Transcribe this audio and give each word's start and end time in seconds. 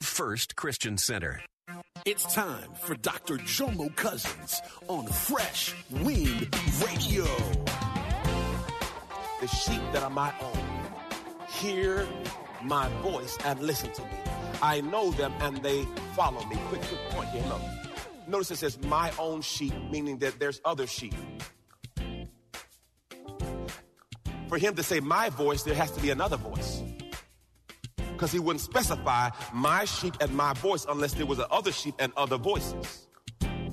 First 0.00 0.56
Christian 0.56 0.96
Center. 0.96 1.42
It's 2.06 2.32
time 2.34 2.70
for 2.80 2.94
Dr. 2.94 3.36
Jomo 3.36 3.94
Cousins 3.94 4.60
on 4.88 5.06
Fresh 5.06 5.74
Wind 5.90 6.48
Radio. 6.84 7.24
The 9.40 9.46
sheep 9.46 9.80
that 9.92 10.02
are 10.02 10.10
my 10.10 10.32
own 10.40 10.70
hear 11.50 12.08
my 12.62 12.88
voice 13.02 13.36
and 13.44 13.60
listen 13.60 13.92
to 13.92 14.02
me. 14.02 14.08
I 14.62 14.80
know 14.80 15.10
them 15.10 15.32
and 15.40 15.62
they 15.62 15.84
follow 16.14 16.44
me. 16.46 16.56
Quick, 16.68 16.80
quick 16.82 17.00
point 17.10 17.28
here. 17.28 17.44
Look. 17.48 17.60
Notice 18.26 18.50
it 18.52 18.56
says 18.56 18.78
my 18.84 19.12
own 19.18 19.42
sheep, 19.42 19.74
meaning 19.90 20.18
that 20.18 20.38
there's 20.38 20.60
other 20.64 20.86
sheep. 20.86 21.14
For 24.48 24.56
him 24.56 24.74
to 24.76 24.82
say 24.82 25.00
my 25.00 25.28
voice, 25.28 25.62
there 25.62 25.74
has 25.74 25.90
to 25.92 26.00
be 26.00 26.10
another 26.10 26.36
voice 26.36 26.82
because 28.20 28.32
he 28.32 28.38
wouldn't 28.38 28.60
specify 28.60 29.30
my 29.54 29.86
sheep 29.86 30.14
and 30.20 30.30
my 30.34 30.52
voice 30.52 30.84
unless 30.86 31.14
there 31.14 31.24
was 31.24 31.40
other 31.50 31.72
sheep 31.72 31.94
and 31.98 32.12
other 32.18 32.36
voices. 32.36 33.06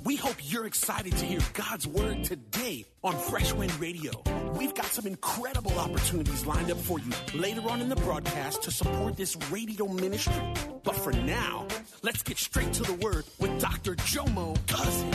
We 0.05 0.16
hope 0.16 0.38
you're 0.39 0.66
excited 0.66 1.17
to 1.17 1.25
hear 1.25 1.41
God's 1.52 1.85
word 1.85 2.23
today 2.23 2.86
on 3.03 3.13
Fresh 3.17 3.52
Wind 3.52 3.77
Radio. 3.77 4.11
We've 4.58 4.73
got 4.73 4.86
some 4.86 5.05
incredible 5.05 5.77
opportunities 5.77 6.45
lined 6.45 6.71
up 6.71 6.77
for 6.77 6.97
you 6.97 7.11
later 7.33 7.59
on 7.69 7.81
in 7.81 7.89
the 7.89 7.97
broadcast 7.97 8.63
to 8.63 8.71
support 8.71 9.17
this 9.17 9.36
radio 9.52 9.86
ministry. 9.86 10.41
But 10.81 10.95
for 10.95 11.11
now, 11.11 11.67
let's 12.02 12.23
get 12.23 12.38
straight 12.38 12.71
to 12.71 12.83
the 12.83 12.93
word 12.93 13.25
with 13.39 13.59
Dr. 13.59 13.95
Jomo 13.95 14.55
Cousins. 14.67 15.14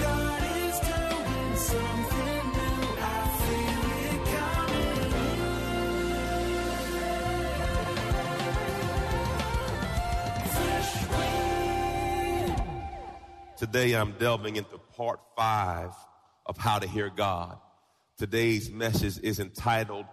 God 0.00 0.42
is 0.56 0.80
doing 0.80 1.56
something 1.56 2.33
Today 13.56 13.92
I'm 13.92 14.12
delving 14.18 14.56
into 14.56 14.78
part 14.96 15.20
five 15.36 15.92
of 16.44 16.56
how 16.58 16.80
to 16.80 16.88
hear 16.88 17.08
God. 17.08 17.56
Today's 18.18 18.68
message 18.68 19.22
is 19.22 19.38
entitled 19.38 20.06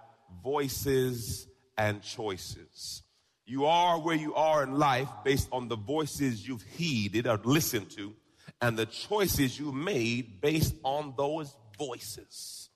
Voices 0.43 1.47
and 1.75 2.03
Choices. 2.03 3.01
You 3.47 3.65
are 3.65 3.99
where 3.99 4.15
you 4.15 4.35
are 4.35 4.61
in 4.61 4.77
life 4.77 5.09
based 5.25 5.49
on 5.51 5.69
the 5.69 5.75
voices 5.75 6.47
you've 6.47 6.61
heeded 6.61 7.25
or 7.25 7.39
listened 7.43 7.89
to 7.91 8.13
and 8.61 8.77
the 8.77 8.85
choices 8.85 9.59
you 9.59 9.71
made 9.71 10.39
based 10.39 10.75
on 10.83 11.15
those 11.17 11.55
voices. 11.79 12.69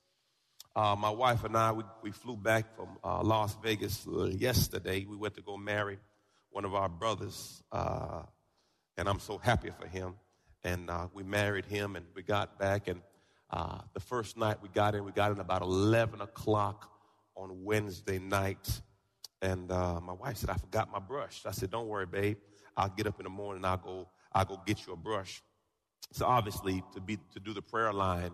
Uh, 0.74 0.96
my 0.98 1.10
wife 1.10 1.44
and 1.44 1.56
I, 1.56 1.70
we, 1.70 1.84
we 2.02 2.10
flew 2.10 2.36
back 2.36 2.74
from 2.74 2.88
uh, 3.04 3.22
Las 3.22 3.56
Vegas 3.62 4.04
yesterday. 4.32 5.06
We 5.08 5.16
went 5.16 5.34
to 5.36 5.42
go 5.42 5.56
marry 5.56 5.98
one 6.50 6.64
of 6.64 6.74
our 6.74 6.88
brothers, 6.88 7.62
uh, 7.70 8.22
and 8.96 9.08
I'm 9.08 9.20
so 9.20 9.38
happy 9.38 9.70
for 9.70 9.86
him. 9.86 10.16
And 10.66 10.90
uh, 10.90 11.06
we 11.14 11.22
married 11.22 11.64
him, 11.64 11.94
and 11.94 12.04
we 12.16 12.24
got 12.24 12.58
back. 12.58 12.88
And 12.88 13.00
uh, 13.50 13.78
the 13.94 14.00
first 14.00 14.36
night 14.36 14.60
we 14.60 14.68
got 14.68 14.96
in, 14.96 15.04
we 15.04 15.12
got 15.12 15.30
in 15.30 15.38
about 15.38 15.62
11 15.62 16.20
o'clock 16.20 16.90
on 17.36 17.62
Wednesday 17.62 18.18
night. 18.18 18.80
And 19.40 19.70
uh, 19.70 20.00
my 20.00 20.12
wife 20.12 20.38
said, 20.38 20.50
I 20.50 20.54
forgot 20.54 20.90
my 20.90 20.98
brush. 20.98 21.42
I 21.46 21.52
said, 21.52 21.70
Don't 21.70 21.86
worry, 21.86 22.06
babe. 22.06 22.38
I'll 22.76 22.88
get 22.88 23.06
up 23.06 23.20
in 23.20 23.24
the 23.24 23.30
morning. 23.30 23.64
I'll 23.64 23.76
go. 23.76 24.08
I'll 24.32 24.44
go 24.44 24.60
get 24.66 24.84
you 24.88 24.92
a 24.92 24.96
brush. 24.96 25.40
So 26.12 26.26
obviously, 26.26 26.82
to 26.94 27.00
be 27.00 27.16
to 27.32 27.38
do 27.38 27.54
the 27.54 27.62
prayer 27.62 27.92
line, 27.92 28.32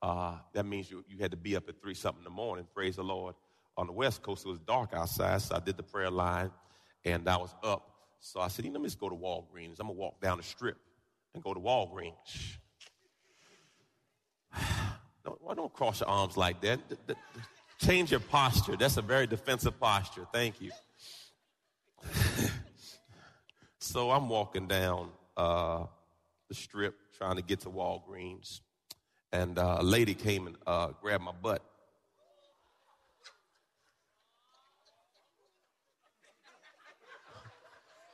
uh, 0.00 0.38
that 0.54 0.64
means 0.64 0.90
you, 0.90 1.04
you 1.06 1.18
had 1.18 1.32
to 1.32 1.36
be 1.36 1.56
up 1.56 1.68
at 1.68 1.78
three 1.82 1.92
something 1.92 2.20
in 2.20 2.24
the 2.24 2.30
morning. 2.30 2.66
Praise 2.74 2.96
the 2.96 3.04
Lord. 3.04 3.34
On 3.76 3.86
the 3.86 3.92
West 3.92 4.22
Coast, 4.22 4.46
it 4.46 4.48
was 4.48 4.60
dark 4.60 4.94
outside, 4.94 5.42
so 5.42 5.56
I 5.56 5.60
did 5.60 5.76
the 5.76 5.82
prayer 5.82 6.10
line, 6.10 6.50
and 7.04 7.28
I 7.28 7.36
was 7.36 7.54
up. 7.62 7.90
So 8.18 8.40
I 8.40 8.48
said, 8.48 8.64
you 8.64 8.70
know, 8.70 8.78
let 8.78 8.84
me 8.84 8.88
just 8.88 8.98
go 8.98 9.10
to 9.10 9.14
Walgreens. 9.14 9.78
I'm 9.78 9.88
gonna 9.88 9.92
walk 9.92 10.22
down 10.22 10.38
the 10.38 10.42
strip 10.42 10.78
and 11.36 11.44
go 11.44 11.54
to 11.54 11.60
Walgreens. 11.60 12.56
Don't, 15.24 15.56
don't 15.56 15.72
cross 15.72 16.00
your 16.00 16.08
arms 16.08 16.36
like 16.36 16.60
that? 16.60 16.78
Change 17.80 18.12
your 18.12 18.20
posture. 18.20 18.76
That's 18.76 18.96
a 18.96 19.02
very 19.02 19.26
defensive 19.26 19.78
posture. 19.80 20.24
Thank 20.32 20.60
you. 20.60 20.70
so 23.80 24.12
I'm 24.12 24.28
walking 24.28 24.68
down 24.68 25.08
uh, 25.36 25.86
the 26.48 26.54
strip 26.54 26.94
trying 27.18 27.34
to 27.36 27.42
get 27.42 27.58
to 27.60 27.70
Walgreens, 27.70 28.60
and 29.32 29.58
uh, 29.58 29.78
a 29.80 29.82
lady 29.82 30.14
came 30.14 30.46
and 30.46 30.56
uh, 30.64 30.90
grabbed 31.02 31.24
my 31.24 31.32
butt. 31.32 31.60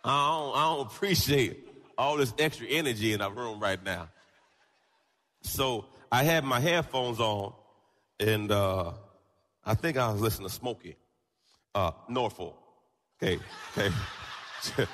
I 0.03 0.31
don't, 0.31 0.57
I 0.57 0.63
don't 0.75 0.87
appreciate 0.87 1.72
all 1.99 2.17
this 2.17 2.33
extra 2.39 2.67
energy 2.67 3.13
in 3.13 3.21
our 3.21 3.33
room 3.33 3.61
right 3.61 3.83
now. 3.83 4.09
So 5.43 5.87
I 6.11 6.23
had 6.23 6.45
my 6.45 6.61
headphones 6.61 7.21
on, 7.21 7.53
and 8.21 8.51
uh, 8.51 8.93
I 9.65 9.75
think 9.75 9.97
I 9.97 10.13
was 10.13 10.21
listening 10.21 10.49
to 10.49 10.55
Smokie, 10.61 10.97
uh, 11.75 11.93
Norful. 12.11 12.55
Okay, 13.23 13.39
okay. 13.77 13.95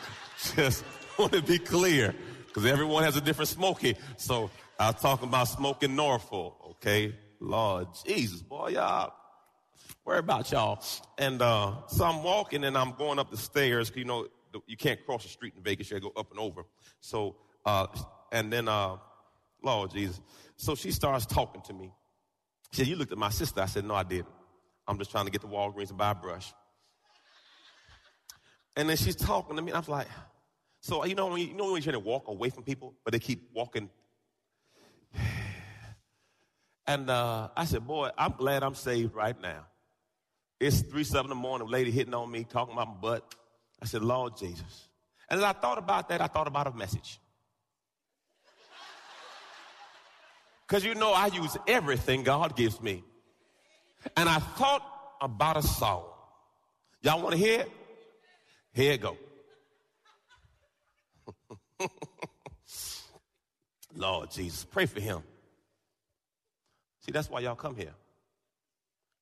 Just 0.54 0.84
want 1.18 1.32
to 1.32 1.42
be 1.42 1.58
clear, 1.58 2.14
because 2.46 2.66
everyone 2.66 3.02
has 3.02 3.16
a 3.16 3.20
different 3.20 3.48
Smokey. 3.48 3.96
So 4.16 4.50
I 4.78 4.90
was 4.90 5.00
talking 5.00 5.28
about 5.28 5.48
smoking 5.48 5.90
Norful. 5.90 6.54
Okay, 6.70 7.14
Lord 7.40 7.88
Jesus, 8.06 8.42
boy, 8.42 8.68
y'all. 8.68 9.12
Worry 10.04 10.20
about 10.20 10.50
y'all. 10.50 10.82
And 11.18 11.42
uh, 11.42 11.86
so 11.88 12.04
I'm 12.04 12.22
walking 12.22 12.64
and 12.64 12.78
I'm 12.78 12.92
going 12.92 13.18
up 13.18 13.30
the 13.30 13.36
stairs. 13.36 13.92
You 13.94 14.04
know, 14.04 14.26
you 14.66 14.76
can't 14.76 15.04
cross 15.04 15.22
the 15.22 15.28
street 15.28 15.54
in 15.56 15.62
Vegas. 15.62 15.90
You 15.90 16.00
gotta 16.00 16.12
go 16.12 16.20
up 16.20 16.30
and 16.30 16.40
over. 16.40 16.64
So, 17.00 17.36
uh, 17.64 17.86
and 18.32 18.52
then, 18.52 18.68
uh, 18.68 18.96
Lord 19.62 19.90
Jesus. 19.90 20.20
So 20.56 20.74
she 20.74 20.90
starts 20.90 21.26
talking 21.26 21.62
to 21.62 21.72
me. 21.72 21.92
She 22.72 22.78
said, 22.78 22.86
you 22.86 22.96
looked 22.96 23.12
at 23.12 23.18
my 23.18 23.30
sister. 23.30 23.60
I 23.60 23.66
said, 23.66 23.84
no, 23.84 23.94
I 23.94 24.02
didn't. 24.02 24.28
I'm 24.86 24.98
just 24.98 25.10
trying 25.10 25.26
to 25.26 25.30
get 25.30 25.40
to 25.42 25.46
Walgreens 25.46 25.90
and 25.90 25.98
buy 25.98 26.12
a 26.12 26.14
brush. 26.14 26.52
And 28.76 28.88
then 28.88 28.96
she's 28.96 29.16
talking 29.16 29.56
to 29.56 29.62
me. 29.62 29.72
I 29.72 29.78
was 29.78 29.88
like, 29.88 30.06
so 30.80 31.04
you 31.04 31.14
know 31.14 31.26
when 31.26 31.40
you, 31.40 31.48
you 31.48 31.54
know 31.54 31.64
when 31.64 31.74
you're 31.74 31.92
trying 31.92 32.02
to 32.02 32.08
walk 32.08 32.28
away 32.28 32.50
from 32.50 32.62
people, 32.62 32.94
but 33.04 33.12
they 33.12 33.18
keep 33.18 33.50
walking. 33.54 33.90
And 36.86 37.10
uh, 37.10 37.50
I 37.54 37.66
said, 37.66 37.86
boy, 37.86 38.08
I'm 38.16 38.32
glad 38.38 38.62
I'm 38.62 38.74
saved 38.74 39.14
right 39.14 39.38
now. 39.38 39.66
It's 40.58 40.80
three 40.80 41.04
seven 41.04 41.26
in 41.26 41.28
the 41.28 41.34
morning, 41.34 41.68
lady 41.68 41.90
hitting 41.90 42.14
on 42.14 42.30
me, 42.30 42.44
talking 42.44 42.72
about 42.72 42.88
my 42.88 42.94
butt. 42.94 43.34
I 43.80 43.86
said, 43.86 44.02
Lord 44.02 44.36
Jesus. 44.36 44.88
And 45.30 45.38
as 45.38 45.44
I 45.44 45.52
thought 45.52 45.78
about 45.78 46.08
that, 46.08 46.20
I 46.20 46.26
thought 46.26 46.46
about 46.46 46.66
a 46.66 46.72
message. 46.72 47.20
Because 50.66 50.84
you 50.84 50.94
know, 50.94 51.12
I 51.12 51.28
use 51.28 51.56
everything 51.66 52.22
God 52.24 52.54
gives 52.54 52.80
me. 52.82 53.02
And 54.16 54.28
I 54.28 54.38
thought 54.38 54.82
about 55.20 55.56
a 55.56 55.62
song. 55.62 56.04
Y'all 57.02 57.22
want 57.22 57.32
to 57.32 57.38
hear 57.38 57.60
it? 57.60 57.72
Here 58.74 58.92
it 58.92 59.00
go. 59.00 59.16
Lord 63.94 64.30
Jesus, 64.30 64.64
pray 64.64 64.86
for 64.86 65.00
him. 65.00 65.22
See, 67.00 67.12
that's 67.12 67.30
why 67.30 67.40
y'all 67.40 67.54
come 67.54 67.74
here. 67.74 67.94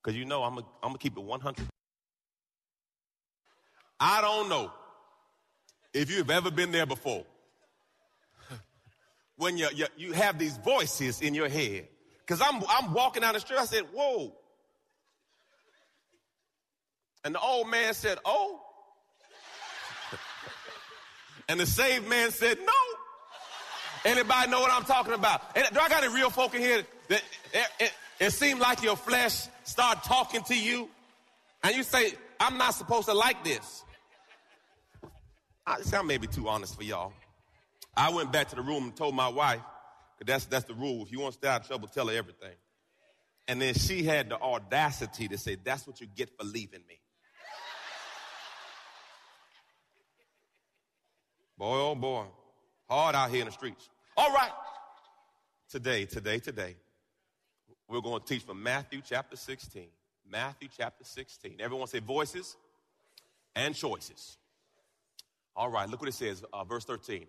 Because 0.02 0.16
you 0.18 0.24
know 0.24 0.42
I'm 0.42 0.54
going 0.54 0.66
to 0.92 0.98
keep 0.98 1.16
it 1.16 1.22
100. 1.22 1.66
I 3.98 4.20
don't 4.20 4.48
know 4.48 4.72
if 5.94 6.10
you've 6.10 6.30
ever 6.30 6.50
been 6.50 6.72
there 6.72 6.86
before. 6.86 7.24
when 9.36 9.56
you, 9.56 9.68
you, 9.74 9.86
you 9.96 10.12
have 10.12 10.38
these 10.38 10.56
voices 10.58 11.20
in 11.20 11.34
your 11.34 11.48
head. 11.48 11.88
Because 12.20 12.40
I'm, 12.40 12.62
I'm 12.68 12.92
walking 12.92 13.22
down 13.22 13.34
the 13.34 13.40
street, 13.40 13.58
I 13.58 13.64
said, 13.66 13.84
whoa. 13.92 14.34
And 17.24 17.34
the 17.34 17.40
old 17.40 17.68
man 17.68 17.94
said, 17.94 18.18
oh. 18.24 18.60
and 21.48 21.58
the 21.58 21.66
saved 21.66 22.08
man 22.08 22.30
said, 22.30 22.58
no. 22.58 22.72
Anybody 24.04 24.50
know 24.50 24.60
what 24.60 24.70
I'm 24.70 24.84
talking 24.84 25.14
about? 25.14 25.42
And 25.56 25.66
do 25.72 25.80
I 25.80 25.88
got 25.88 26.04
any 26.04 26.14
real 26.14 26.30
folk 26.30 26.54
in 26.54 26.60
here 26.60 26.84
that 27.08 27.22
it, 27.52 27.66
it, 27.80 27.92
it 28.20 28.30
seemed 28.30 28.60
like 28.60 28.82
your 28.82 28.96
flesh 28.96 29.46
start 29.64 30.04
talking 30.04 30.42
to 30.42 30.54
you? 30.56 30.88
And 31.64 31.74
you 31.74 31.82
say, 31.82 32.12
I'm 32.38 32.58
not 32.58 32.74
supposed 32.74 33.08
to 33.08 33.14
like 33.14 33.42
this. 33.42 33.82
I 35.66 35.80
sound 35.80 36.06
maybe 36.06 36.28
too 36.28 36.48
honest 36.48 36.76
for 36.76 36.84
y'all. 36.84 37.12
I 37.96 38.10
went 38.10 38.30
back 38.30 38.48
to 38.50 38.56
the 38.56 38.62
room 38.62 38.84
and 38.84 38.96
told 38.96 39.14
my 39.14 39.28
wife, 39.28 39.60
because 40.16 40.32
that's, 40.32 40.46
that's 40.46 40.64
the 40.64 40.74
rule. 40.74 41.02
If 41.02 41.10
you 41.10 41.18
want 41.18 41.32
to 41.32 41.38
stay 41.38 41.48
out 41.48 41.62
of 41.62 41.66
trouble, 41.66 41.88
tell 41.88 42.06
her 42.06 42.14
everything. 42.14 42.54
And 43.48 43.60
then 43.60 43.74
she 43.74 44.04
had 44.04 44.28
the 44.28 44.40
audacity 44.40 45.28
to 45.28 45.38
say, 45.38 45.56
That's 45.62 45.86
what 45.86 46.00
you 46.00 46.06
get 46.06 46.30
for 46.36 46.44
leaving 46.44 46.82
me. 46.88 47.00
boy, 51.58 51.78
oh 51.78 51.94
boy. 51.94 52.24
Hard 52.88 53.14
out 53.14 53.30
here 53.30 53.40
in 53.40 53.46
the 53.46 53.52
streets. 53.52 53.88
All 54.16 54.32
right. 54.32 54.52
Today, 55.68 56.04
today, 56.04 56.38
today, 56.38 56.76
we're 57.88 58.00
going 58.00 58.20
to 58.20 58.26
teach 58.26 58.42
from 58.42 58.62
Matthew 58.62 59.00
chapter 59.04 59.36
16. 59.36 59.88
Matthew 60.30 60.68
chapter 60.76 61.04
16. 61.04 61.56
Everyone 61.60 61.86
say 61.88 61.98
voices 61.98 62.56
and 63.54 63.74
choices. 63.74 64.38
All 65.56 65.70
right, 65.70 65.88
look 65.88 66.00
what 66.00 66.08
it 66.10 66.14
says, 66.14 66.44
uh, 66.52 66.64
verse 66.64 66.84
13. 66.84 67.24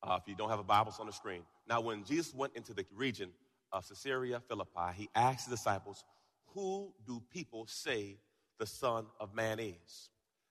Uh, 0.00 0.18
if 0.22 0.28
you 0.28 0.36
don't 0.36 0.50
have 0.50 0.60
a 0.60 0.64
Bible, 0.64 0.90
it's 0.90 1.00
on 1.00 1.06
the 1.06 1.12
screen. 1.12 1.42
Now, 1.68 1.80
when 1.80 2.04
Jesus 2.04 2.32
went 2.32 2.54
into 2.54 2.72
the 2.72 2.86
region 2.94 3.30
of 3.72 3.88
Caesarea 3.88 4.40
Philippi, 4.46 4.92
he 4.94 5.08
asked 5.16 5.48
his 5.48 5.58
disciples, 5.58 6.04
Who 6.54 6.92
do 7.04 7.20
people 7.32 7.66
say 7.66 8.18
the 8.60 8.66
Son 8.66 9.06
of 9.18 9.34
Man 9.34 9.58
is? 9.58 10.10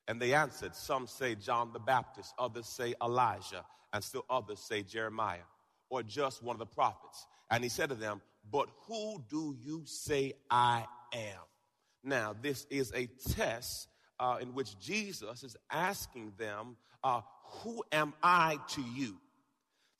And 0.09 0.21
they 0.21 0.33
answered, 0.33 0.75
Some 0.75 1.07
say 1.07 1.35
John 1.35 1.71
the 1.71 1.79
Baptist, 1.79 2.33
others 2.37 2.67
say 2.67 2.95
Elijah, 3.01 3.63
and 3.93 4.03
still 4.03 4.25
others 4.29 4.59
say 4.59 4.83
Jeremiah, 4.83 5.47
or 5.89 6.03
just 6.03 6.43
one 6.43 6.55
of 6.55 6.59
the 6.59 6.65
prophets. 6.65 7.25
And 7.49 7.63
he 7.63 7.69
said 7.69 7.89
to 7.89 7.95
them, 7.95 8.21
But 8.51 8.67
who 8.87 9.23
do 9.29 9.55
you 9.63 9.83
say 9.85 10.33
I 10.49 10.85
am? 11.13 11.39
Now, 12.03 12.35
this 12.41 12.67
is 12.69 12.91
a 12.93 13.07
test 13.31 13.87
uh, 14.19 14.37
in 14.41 14.53
which 14.53 14.77
Jesus 14.79 15.43
is 15.43 15.55
asking 15.71 16.33
them, 16.37 16.77
uh, 17.05 17.21
Who 17.63 17.83
am 17.93 18.13
I 18.21 18.59
to 18.69 18.81
you? 18.81 19.15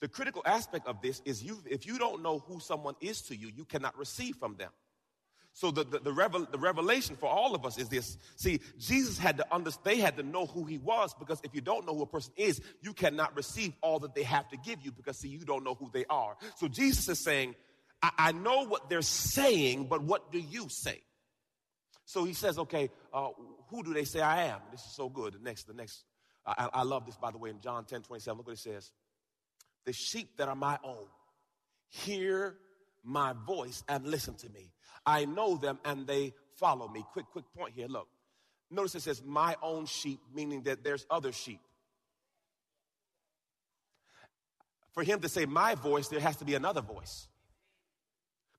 The 0.02 0.10
critical 0.10 0.42
aspect 0.46 0.88
of 0.88 1.02
this 1.02 1.22
is 1.24 1.42
you, 1.42 1.60
if 1.66 1.86
you 1.86 1.98
don't 1.98 2.22
know 2.22 2.40
who 2.40 2.60
someone 2.60 2.96
is 3.00 3.22
to 3.24 3.36
you, 3.36 3.50
you 3.56 3.64
cannot 3.64 3.98
receive 3.98 4.36
from 4.36 4.58
them. 4.58 4.72
So 5.54 5.72
the, 5.72 5.86
the, 5.86 6.00
the, 6.00 6.12
revel, 6.12 6.46
the 6.52 6.58
revelation 6.58 7.16
for 7.16 7.30
all 7.30 7.56
of 7.56 7.66
us 7.66 7.78
is 7.78 7.88
this. 7.88 8.18
See, 8.36 8.60
Jesus 8.78 9.18
had 9.18 9.38
to 9.38 9.54
understand, 9.54 9.86
they 9.86 10.02
had 10.02 10.18
to 10.18 10.24
know 10.24 10.48
who 10.48 10.66
he 10.66 10.78
was 10.80 11.14
because 11.14 11.40
if 11.46 11.56
you 11.56 11.62
don't 11.62 11.86
know 11.86 11.96
who 11.96 12.02
a 12.02 12.08
person 12.08 12.34
is, 12.36 12.62
you 12.82 12.92
cannot 12.92 13.34
receive 13.38 13.72
all 13.82 14.00
that 14.00 14.14
they 14.14 14.24
have 14.24 14.50
to 14.50 14.58
give 14.58 14.82
you 14.82 14.92
because 14.92 15.18
see, 15.18 15.30
you 15.30 15.46
don't 15.46 15.64
know 15.64 15.76
who 15.76 15.90
they 15.94 16.04
are. 16.10 16.36
So 16.58 16.68
Jesus 16.68 17.08
is 17.08 17.20
saying, 17.20 17.56
I, 18.04 18.12
I 18.18 18.32
know 18.34 18.66
what 18.66 18.90
they're 18.90 19.02
saying, 19.02 19.86
but 19.86 20.04
what 20.04 20.30
do 20.34 20.40
you 20.40 20.68
say? 20.68 21.00
So 22.04 22.26
he 22.26 22.34
says, 22.34 22.60
okay, 22.60 22.90
uh, 23.14 23.30
who 23.70 23.82
do 23.82 23.94
they 23.94 24.04
say 24.04 24.20
I 24.20 24.48
am? 24.48 24.60
This 24.72 24.82
is 24.82 24.92
so 24.92 25.08
good. 25.08 25.36
The 25.36 25.40
next, 25.40 25.68
the 25.68 25.74
next, 25.74 26.04
I, 26.46 26.70
I 26.74 26.84
love 26.84 27.06
this 27.06 27.18
by 27.18 27.32
the 27.32 27.38
way 27.38 27.50
in 27.50 27.60
John 27.60 27.86
10, 27.86 28.04
27. 28.04 28.38
Look 28.38 28.48
what 28.48 28.54
it 28.54 28.60
says. 28.60 28.92
The 29.86 29.94
sheep 29.94 30.38
that 30.38 30.48
are 30.48 30.56
my 30.56 30.78
own 30.84 31.06
hear 31.90 32.56
my 33.04 33.34
voice 33.46 33.84
and 33.88 34.06
listen 34.06 34.36
to 34.36 34.50
me. 34.50 34.72
I 35.06 35.26
know 35.26 35.58
them 35.58 35.80
and 35.86 36.08
they 36.08 36.34
follow 36.56 36.88
me. 36.88 37.06
Quick, 37.14 37.28
quick 37.32 37.46
point 37.56 37.74
here. 37.76 37.88
Look. 37.88 38.08
Notice 38.72 38.96
it 38.96 39.02
says 39.04 39.22
my 39.24 39.56
own 39.62 39.86
sheep, 39.86 40.20
meaning 40.34 40.64
that 40.64 40.84
there's 40.84 41.06
other 41.10 41.32
sheep. 41.32 41.60
For 44.94 45.04
him 45.04 45.20
to 45.20 45.30
say 45.30 45.46
my 45.46 45.76
voice, 45.76 46.08
there 46.08 46.20
has 46.20 46.38
to 46.38 46.46
be 46.46 46.56
another 46.56 46.82
voice. 46.82 47.28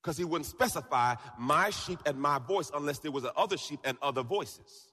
Because 0.00 0.16
he 0.16 0.24
wouldn't 0.24 0.46
specify 0.46 1.16
my 1.38 1.70
sheep 1.70 1.98
and 2.06 2.20
my 2.20 2.38
voice 2.38 2.70
unless 2.72 3.00
there 3.00 3.10
was 3.10 3.26
other 3.36 3.56
sheep 3.56 3.80
and 3.84 3.98
other 4.00 4.22
voices. 4.22 4.92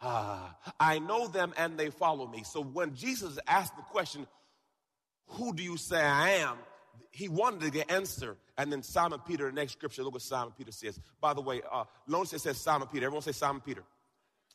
Ah, 0.00 0.56
I 0.78 0.98
know 0.98 1.28
them 1.28 1.54
and 1.56 1.78
they 1.78 1.90
follow 1.90 2.26
me. 2.26 2.42
So 2.44 2.62
when 2.62 2.94
Jesus 2.94 3.38
asked 3.46 3.76
the 3.76 3.82
question, 3.82 4.26
who 5.28 5.54
do 5.54 5.62
you 5.62 5.76
say 5.76 6.00
I 6.00 6.30
am? 6.30 6.58
He 7.10 7.28
wanted 7.28 7.60
to 7.62 7.70
get 7.70 7.90
answer. 7.90 8.36
And 8.58 8.70
then 8.70 8.82
Simon 8.82 9.20
Peter, 9.26 9.46
the 9.46 9.52
next 9.52 9.72
scripture, 9.72 10.02
look 10.02 10.14
what 10.14 10.22
Simon 10.22 10.52
Peter 10.56 10.72
says. 10.72 10.98
By 11.20 11.34
the 11.34 11.40
way, 11.40 11.62
uh, 11.70 11.84
it 12.08 12.40
says 12.40 12.58
Simon 12.58 12.88
Peter. 12.88 13.06
Everyone 13.06 13.22
say 13.22 13.32
Simon 13.32 13.62
Peter. 13.64 13.82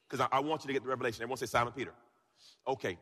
Because 0.07 0.27
I, 0.31 0.37
I, 0.37 0.39
want 0.39 0.63
you 0.63 0.67
to 0.67 0.73
get 0.73 0.83
the 0.83 0.89
revelation. 0.89 1.21
Everyone 1.21 1.37
say 1.37 1.45
Simon 1.45 1.73
Peter. 1.73 1.93
Okay. 2.67 2.97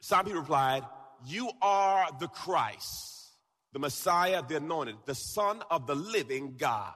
Simon 0.00 0.26
Peter 0.26 0.40
replied, 0.40 0.84
You 1.26 1.50
are 1.60 2.08
the 2.18 2.28
Christ, 2.28 3.34
the 3.72 3.78
Messiah, 3.78 4.42
the 4.46 4.56
anointed, 4.56 4.96
the 5.06 5.14
Son 5.14 5.62
of 5.70 5.86
the 5.86 5.94
living 5.94 6.56
God. 6.58 6.94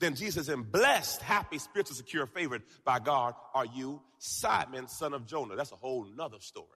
Then 0.00 0.14
Jesus 0.14 0.46
said, 0.46 0.70
Blessed, 0.70 1.22
happy, 1.22 1.58
spiritual, 1.58 1.96
secure, 1.96 2.26
favored 2.26 2.62
by 2.84 2.98
God 2.98 3.34
are 3.54 3.66
you, 3.66 4.00
Simon, 4.18 4.88
son 4.88 5.12
of 5.12 5.26
Jonah. 5.26 5.56
That's 5.56 5.72
a 5.72 5.76
whole 5.76 6.06
nother 6.16 6.40
story. 6.40 6.66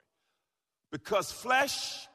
Because 0.90 1.30
flesh 1.30 2.06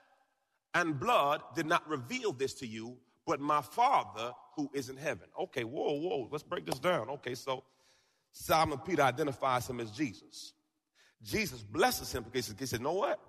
and 0.74 1.00
blood 1.00 1.42
did 1.56 1.66
not 1.66 1.88
reveal 1.88 2.32
this 2.32 2.56
to 2.56 2.68
you, 2.68 2.98
but 3.26 3.40
my 3.40 3.62
Father 3.62 4.34
who 4.56 4.70
is 4.74 4.90
in 4.90 4.98
heaven. 4.98 5.28
Okay, 5.40 5.64
whoa, 5.64 5.94
whoa, 5.94 6.28
let's 6.32 6.44
break 6.44 6.66
this 6.66 6.80
down. 6.80 7.10
Okay, 7.10 7.36
so 7.36 7.64
Simon 8.32 8.80
Peter 8.80 9.02
identifies 9.02 9.70
him 9.70 9.80
as 9.80 9.92
Jesus. 9.92 10.54
Jesus 11.24 11.62
blesses 11.62 12.12
him 12.12 12.24
because 12.24 12.54
he 12.58 12.66
said, 12.66 12.82
know 12.82 12.94
what? 12.94 13.20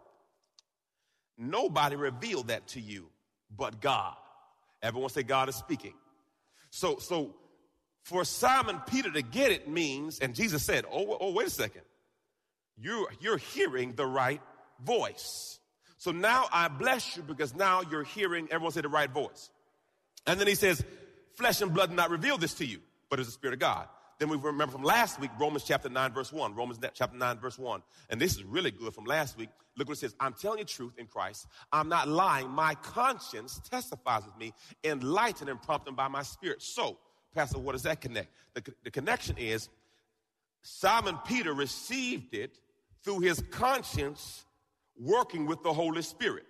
Nobody 1.38 1.96
revealed 1.96 2.48
that 2.48 2.66
to 2.68 2.80
you 2.80 3.08
but 3.56 3.80
God. 3.80 4.14
Everyone 4.82 5.10
say 5.10 5.22
God 5.22 5.48
is 5.48 5.56
speaking. 5.56 5.94
So, 6.70 6.98
so 6.98 7.34
for 8.08 8.24
Simon 8.24 8.80
Peter 8.86 9.10
to 9.12 9.20
get 9.20 9.52
it 9.52 9.68
means, 9.68 10.18
and 10.20 10.34
Jesus 10.34 10.62
said, 10.62 10.86
oh, 10.90 11.18
oh 11.20 11.32
wait 11.34 11.46
a 11.46 11.50
second. 11.50 11.82
You're, 12.80 13.06
you're 13.20 13.36
hearing 13.36 13.92
the 13.92 14.06
right 14.06 14.40
voice. 14.82 15.58
So 15.98 16.10
now 16.10 16.46
I 16.50 16.68
bless 16.68 17.18
you 17.18 17.22
because 17.22 17.54
now 17.54 17.82
you're 17.90 18.04
hearing, 18.04 18.48
everyone 18.50 18.72
say 18.72 18.80
the 18.80 18.88
right 18.88 19.10
voice. 19.10 19.50
And 20.26 20.40
then 20.40 20.46
he 20.46 20.54
says, 20.54 20.82
flesh 21.34 21.60
and 21.60 21.74
blood 21.74 21.90
did 21.90 21.96
not 21.96 22.08
reveal 22.08 22.38
this 22.38 22.54
to 22.54 22.64
you, 22.64 22.78
but 23.10 23.18
it's 23.18 23.28
the 23.28 23.32
Spirit 23.32 23.52
of 23.52 23.60
God. 23.60 23.86
Then 24.18 24.30
we 24.30 24.38
remember 24.38 24.72
from 24.72 24.84
last 24.84 25.20
week, 25.20 25.30
Romans 25.38 25.64
chapter 25.64 25.90
9, 25.90 26.14
verse 26.14 26.32
1. 26.32 26.54
Romans 26.54 26.78
chapter 26.94 27.16
9, 27.18 27.38
verse 27.40 27.58
1. 27.58 27.82
And 28.08 28.18
this 28.18 28.36
is 28.36 28.42
really 28.42 28.70
good 28.70 28.94
from 28.94 29.04
last 29.04 29.36
week. 29.36 29.50
Look 29.76 29.86
what 29.86 29.98
it 29.98 30.00
says. 30.00 30.14
I'm 30.18 30.32
telling 30.32 30.60
you 30.60 30.64
truth 30.64 30.94
in 30.96 31.08
Christ. 31.08 31.46
I'm 31.70 31.90
not 31.90 32.08
lying. 32.08 32.48
My 32.48 32.74
conscience 32.76 33.60
testifies 33.68 34.24
with 34.24 34.36
me, 34.38 34.54
enlightened 34.82 35.50
and 35.50 35.60
prompted 35.60 35.94
by 35.94 36.08
my 36.08 36.22
spirit. 36.22 36.62
So, 36.62 36.96
Pastor, 37.38 37.60
what 37.60 37.70
does 37.70 37.84
that 37.84 38.00
connect? 38.00 38.32
The, 38.54 38.64
the 38.82 38.90
connection 38.90 39.38
is 39.38 39.68
Simon 40.62 41.16
Peter 41.24 41.54
received 41.54 42.34
it 42.34 42.58
through 43.04 43.20
his 43.20 43.40
conscience 43.52 44.44
working 45.00 45.46
with 45.46 45.62
the 45.62 45.72
Holy 45.72 46.02
Spirit. 46.02 46.42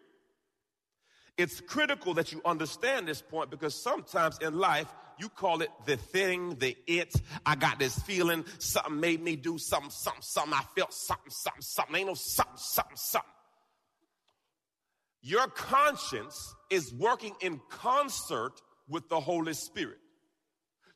It's 1.37 1.61
critical 1.61 2.15
that 2.15 2.33
you 2.33 2.41
understand 2.43 3.07
this 3.07 3.21
point 3.21 3.51
because 3.51 3.75
sometimes 3.75 4.39
in 4.39 4.59
life, 4.59 4.87
you 5.19 5.29
call 5.29 5.61
it 5.61 5.69
the 5.85 5.99
thing, 5.99 6.55
the 6.55 6.75
it. 6.87 7.15
I 7.45 7.55
got 7.55 7.79
this 7.79 7.99
feeling, 7.99 8.47
something 8.59 8.99
made 8.99 9.23
me 9.23 9.37
do 9.37 9.59
something, 9.59 9.91
something, 9.91 10.23
something. 10.23 10.55
I 10.55 10.63
felt 10.75 10.95
something, 10.95 11.31
something, 11.31 11.61
something. 11.61 11.97
Ain't 11.97 12.07
no 12.07 12.15
something, 12.15 12.57
something, 12.57 12.97
something. 12.97 13.31
Your 15.21 15.49
conscience 15.49 16.55
is 16.71 16.95
working 16.95 17.35
in 17.43 17.61
concert 17.69 18.63
with 18.89 19.11
the 19.11 19.21
Holy 19.21 19.53
Spirit. 19.53 19.99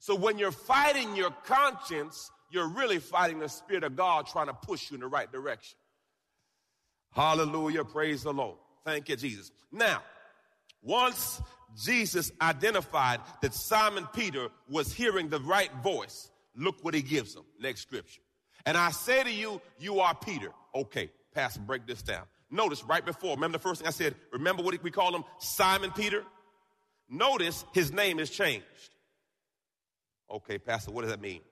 So 0.02 0.16
when 0.16 0.36
you're 0.36 0.50
fighting 0.50 1.14
your 1.14 1.30
conscience, 1.46 2.28
you're 2.50 2.66
really 2.66 2.98
fighting 2.98 3.38
the 3.38 3.48
Spirit 3.48 3.84
of 3.84 3.94
God 3.94 4.26
trying 4.26 4.48
to 4.48 4.52
push 4.52 4.90
you 4.90 4.96
in 4.96 5.00
the 5.00 5.06
right 5.06 5.30
direction. 5.30 5.78
Hallelujah. 7.12 7.84
Praise 7.84 8.24
the 8.24 8.32
Lord. 8.32 8.56
Thank 8.84 9.08
you, 9.08 9.14
Jesus. 9.14 9.52
Now, 9.70 10.02
once 10.82 11.40
Jesus 11.80 12.32
identified 12.40 13.20
that 13.42 13.54
Simon 13.54 14.08
Peter 14.12 14.48
was 14.68 14.92
hearing 14.92 15.28
the 15.28 15.38
right 15.38 15.70
voice, 15.84 16.32
look 16.56 16.82
what 16.82 16.94
he 16.94 17.02
gives 17.02 17.36
him. 17.36 17.44
Next 17.60 17.82
scripture. 17.82 18.22
And 18.66 18.76
I 18.76 18.90
say 18.90 19.22
to 19.22 19.30
you, 19.30 19.60
you 19.78 20.00
are 20.00 20.16
Peter. 20.16 20.48
Okay, 20.74 21.12
Pastor, 21.32 21.60
break 21.60 21.86
this 21.86 22.02
down. 22.02 22.24
Notice 22.50 22.82
right 22.82 23.06
before, 23.06 23.36
remember 23.36 23.58
the 23.58 23.62
first 23.62 23.80
thing 23.80 23.86
I 23.86 23.92
said, 23.92 24.16
remember 24.32 24.64
what 24.64 24.82
we 24.82 24.90
call 24.90 25.14
him? 25.14 25.22
Simon 25.38 25.92
Peter? 25.92 26.24
Notice 27.08 27.64
his 27.72 27.92
name 27.92 28.18
is 28.18 28.30
changed. 28.30 28.64
Okay, 30.32 30.58
Pastor, 30.58 30.90
what 30.90 31.02
does 31.02 31.10
that 31.10 31.20
mean? 31.20 31.42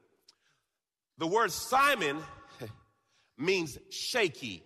The 1.18 1.26
word 1.26 1.52
Simon 1.52 2.18
means 3.38 3.78
shaky. 3.90 4.64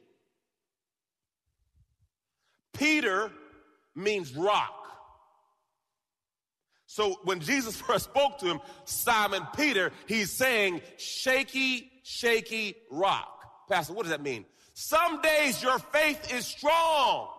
Peter 2.73 3.31
means 3.95 4.35
rock. 4.37 4.73
So 6.87 7.19
when 7.25 7.41
Jesus 7.41 7.77
first 7.81 8.05
spoke 8.05 8.39
to 8.39 8.47
him, 8.47 8.61
Simon 8.85 9.47
Peter, 9.57 9.91
he's 10.07 10.31
saying, 10.31 10.81
shaky, 10.97 11.91
shaky 12.05 12.77
rock. 12.93 13.31
Pastor, 13.69 13.95
what 13.95 14.03
does 14.03 14.11
that 14.11 14.23
mean? 14.23 14.45
Some 14.75 15.21
days 15.23 15.61
your 15.61 15.79
faith 15.79 16.33
is 16.33 16.47
strong. 16.47 17.31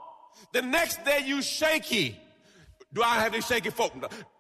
The 0.51 0.62
next 0.62 1.03
day 1.05 1.22
you 1.25 1.41
shaky. 1.41 2.20
Do 2.93 3.03
I 3.03 3.15
have 3.15 3.33
any 3.33 3.41
shaky 3.41 3.71
folk? 3.71 3.93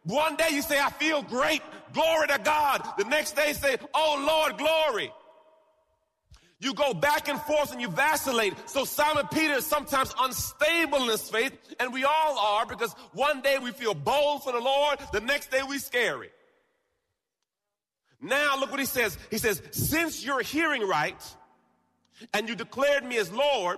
One 0.03 0.35
day 0.35 0.49
you 0.51 0.61
say, 0.61 0.79
I 0.79 0.89
feel 0.91 1.21
great. 1.21 1.61
Glory 1.93 2.27
to 2.27 2.39
God. 2.43 2.87
The 2.97 3.03
next 3.05 3.35
day 3.35 3.53
say, 3.53 3.77
Oh 3.93 4.23
Lord, 4.25 4.57
glory. 4.57 5.11
You 6.59 6.73
go 6.73 6.93
back 6.93 7.27
and 7.27 7.39
forth 7.41 7.73
and 7.73 7.81
you 7.81 7.89
vacillate. 7.89 8.53
So 8.69 8.85
Simon 8.85 9.27
Peter 9.31 9.55
is 9.55 9.65
sometimes 9.65 10.13
unstable 10.19 11.03
in 11.03 11.09
his 11.09 11.29
faith, 11.29 11.53
and 11.79 11.93
we 11.93 12.05
all 12.05 12.39
are 12.39 12.65
because 12.65 12.93
one 13.13 13.41
day 13.41 13.59
we 13.59 13.71
feel 13.71 13.93
bold 13.93 14.43
for 14.43 14.53
the 14.53 14.59
Lord, 14.59 14.99
the 15.11 15.19
next 15.19 15.51
day 15.51 15.61
we 15.67 15.77
scary. 15.79 16.29
Now 18.21 18.57
look 18.57 18.71
what 18.71 18.79
he 18.79 18.85
says. 18.85 19.17
He 19.29 19.37
says, 19.37 19.61
since 19.71 20.25
you're 20.25 20.41
hearing 20.41 20.87
right, 20.87 21.21
and 22.33 22.47
you 22.47 22.55
declared 22.55 23.03
me 23.03 23.17
as 23.17 23.31
Lord, 23.31 23.77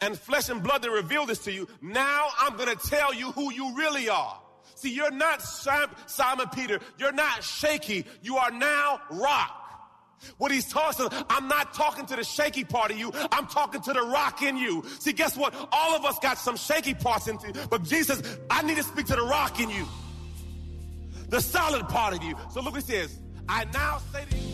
and 0.00 0.18
flesh 0.18 0.48
and 0.48 0.62
blood 0.62 0.82
that 0.82 0.90
revealed 0.90 1.28
this 1.28 1.40
to 1.40 1.52
you, 1.52 1.68
now 1.80 2.28
I'm 2.38 2.56
gonna 2.56 2.74
tell 2.76 3.14
you 3.14 3.32
who 3.32 3.52
you 3.52 3.74
really 3.76 4.08
are. 4.08 4.40
See, 4.74 4.92
you're 4.92 5.10
not 5.10 5.40
Simon 5.40 6.48
Peter. 6.54 6.80
You're 6.98 7.12
not 7.12 7.42
shaky. 7.42 8.04
You 8.22 8.36
are 8.36 8.50
now 8.50 9.00
rock. 9.10 9.60
What 10.38 10.52
he's 10.52 10.66
talking, 10.66 11.08
I'm 11.28 11.48
not 11.48 11.74
talking 11.74 12.06
to 12.06 12.16
the 12.16 12.24
shaky 12.24 12.64
part 12.64 12.90
of 12.90 12.98
you. 12.98 13.12
I'm 13.30 13.46
talking 13.46 13.82
to 13.82 13.92
the 13.92 14.02
rock 14.02 14.42
in 14.42 14.56
you. 14.56 14.84
See, 14.98 15.12
guess 15.12 15.36
what? 15.36 15.54
All 15.70 15.94
of 15.94 16.04
us 16.04 16.18
got 16.18 16.38
some 16.38 16.56
shaky 16.56 16.94
parts 16.94 17.28
in 17.28 17.38
you, 17.40 17.52
but 17.68 17.82
Jesus, 17.82 18.22
I 18.50 18.62
need 18.62 18.76
to 18.76 18.82
speak 18.82 19.06
to 19.06 19.16
the 19.16 19.22
rock 19.22 19.60
in 19.60 19.70
you. 19.70 19.86
The 21.28 21.40
solid 21.40 21.88
part 21.88 22.14
of 22.14 22.22
you. 22.22 22.36
So 22.50 22.60
look 22.60 22.74
he 22.74 22.80
says. 22.80 23.18
I 23.48 23.64
now 23.66 24.00
say 24.12 24.24
to 24.30 24.36
you. 24.36 24.53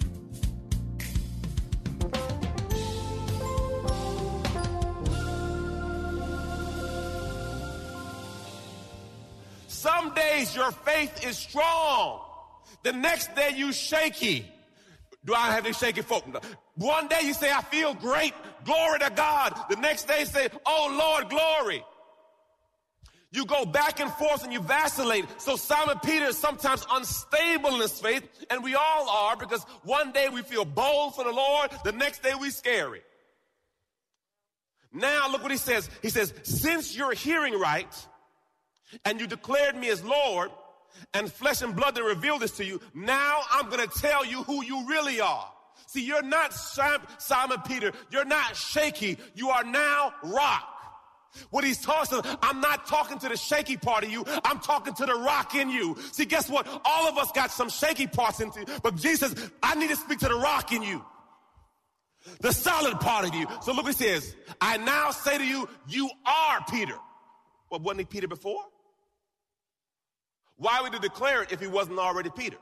Some 9.81 10.13
days 10.13 10.55
your 10.55 10.71
faith 10.71 11.25
is 11.25 11.35
strong. 11.35 12.21
The 12.83 12.93
next 12.93 13.35
day 13.35 13.53
you 13.55 13.73
shaky. 13.73 14.45
Do 15.25 15.33
I 15.33 15.47
have 15.47 15.65
any 15.65 15.73
shaky 15.73 16.03
folk? 16.03 16.23
One 16.75 17.07
day 17.07 17.21
you 17.23 17.33
say, 17.33 17.51
I 17.51 17.61
feel 17.61 17.95
great. 17.95 18.35
Glory 18.63 18.99
to 18.99 19.09
God. 19.09 19.59
The 19.71 19.77
next 19.77 20.07
day 20.07 20.25
say, 20.25 20.49
Oh 20.67 20.95
Lord, 20.99 21.31
glory. 21.31 21.83
You 23.31 23.45
go 23.45 23.65
back 23.65 23.99
and 23.99 24.11
forth 24.11 24.43
and 24.43 24.53
you 24.53 24.59
vacillate. 24.59 25.25
So 25.41 25.55
Simon 25.55 25.97
Peter 26.03 26.25
is 26.25 26.37
sometimes 26.37 26.85
unstable 26.91 27.73
in 27.73 27.81
his 27.81 27.99
faith, 27.99 28.23
and 28.51 28.63
we 28.63 28.75
all 28.75 29.09
are 29.09 29.35
because 29.35 29.63
one 29.83 30.11
day 30.11 30.29
we 30.29 30.43
feel 30.43 30.65
bold 30.65 31.15
for 31.15 31.23
the 31.23 31.31
Lord, 31.31 31.71
the 31.83 31.93
next 31.93 32.21
day 32.21 32.33
we 32.39 32.51
scary. 32.51 33.01
Now 34.93 35.31
look 35.31 35.41
what 35.41 35.51
he 35.51 35.57
says. 35.57 35.89
He 36.03 36.09
says, 36.09 36.33
since 36.43 36.95
you're 36.95 37.13
hearing 37.13 37.57
right, 37.57 37.87
and 39.05 39.19
you 39.19 39.27
declared 39.27 39.75
me 39.75 39.89
as 39.89 40.03
Lord, 40.03 40.51
and 41.13 41.31
flesh 41.31 41.61
and 41.61 41.75
blood 41.75 41.95
that 41.95 42.03
revealed 42.03 42.41
this 42.41 42.51
to 42.57 42.65
you, 42.65 42.81
now 42.93 43.41
I'm 43.51 43.69
gonna 43.69 43.87
tell 43.87 44.25
you 44.25 44.43
who 44.43 44.63
you 44.63 44.87
really 44.87 45.21
are. 45.21 45.49
See, 45.87 46.05
you're 46.05 46.23
not 46.23 46.53
Simon 46.53 47.57
Peter. 47.65 47.91
You're 48.11 48.25
not 48.25 48.55
shaky. 48.55 49.17
You 49.35 49.49
are 49.49 49.63
now 49.63 50.13
rock. 50.23 50.67
What 51.49 51.63
he's 51.63 51.79
talking, 51.79 52.19
I'm 52.41 52.59
not 52.59 52.87
talking 52.87 53.17
to 53.19 53.29
the 53.29 53.37
shaky 53.37 53.77
part 53.77 54.03
of 54.03 54.11
you. 54.11 54.25
I'm 54.43 54.59
talking 54.59 54.93
to 54.93 55.05
the 55.05 55.15
rock 55.15 55.55
in 55.55 55.69
you. 55.69 55.97
See, 56.11 56.25
guess 56.25 56.49
what? 56.49 56.67
All 56.83 57.07
of 57.07 57.17
us 57.17 57.31
got 57.31 57.51
some 57.51 57.69
shaky 57.69 58.07
parts 58.07 58.41
into, 58.41 58.65
but 58.83 58.95
Jesus, 58.97 59.33
I 59.63 59.75
need 59.75 59.89
to 59.89 59.95
speak 59.95 60.19
to 60.19 60.27
the 60.27 60.35
rock 60.35 60.71
in 60.73 60.83
you. 60.83 61.03
The 62.41 62.51
solid 62.51 62.99
part 62.99 63.27
of 63.27 63.33
you. 63.33 63.47
So 63.61 63.73
look 63.73 63.85
what 63.85 63.95
he 63.95 64.03
says. 64.03 64.35
I 64.59 64.77
now 64.77 65.11
say 65.11 65.37
to 65.37 65.45
you, 65.45 65.67
you 65.87 66.09
are 66.25 66.63
Peter. 66.69 66.95
Well, 67.69 67.79
wasn't 67.79 68.01
he 68.01 68.05
Peter 68.05 68.27
before? 68.27 68.61
Why 70.61 70.79
would 70.79 70.93
he 70.93 70.99
declare 70.99 71.41
it 71.41 71.51
if 71.51 71.59
he 71.59 71.65
wasn't 71.65 71.97
already 71.97 72.29
Peter? 72.29 72.57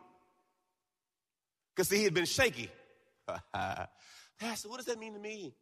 Because 1.75 1.89
see, 1.89 1.97
he 1.97 2.05
had 2.05 2.13
been 2.13 2.23
shaky. 2.23 2.71
Pastor, 4.39 4.69
what 4.69 4.77
does 4.77 4.85
that 4.85 4.97
mean 4.97 5.15
to 5.15 5.19
me? 5.19 5.53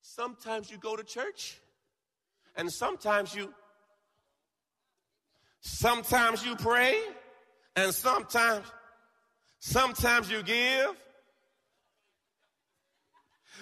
Sometimes 0.00 0.70
you 0.70 0.78
go 0.78 0.96
to 0.96 1.04
church 1.04 1.60
and 2.56 2.72
sometimes 2.72 3.34
you, 3.34 3.52
sometimes 5.60 6.46
you 6.46 6.56
pray, 6.56 6.98
and 7.76 7.92
sometimes, 7.92 8.64
sometimes 9.58 10.30
you 10.30 10.42
give. 10.42 10.96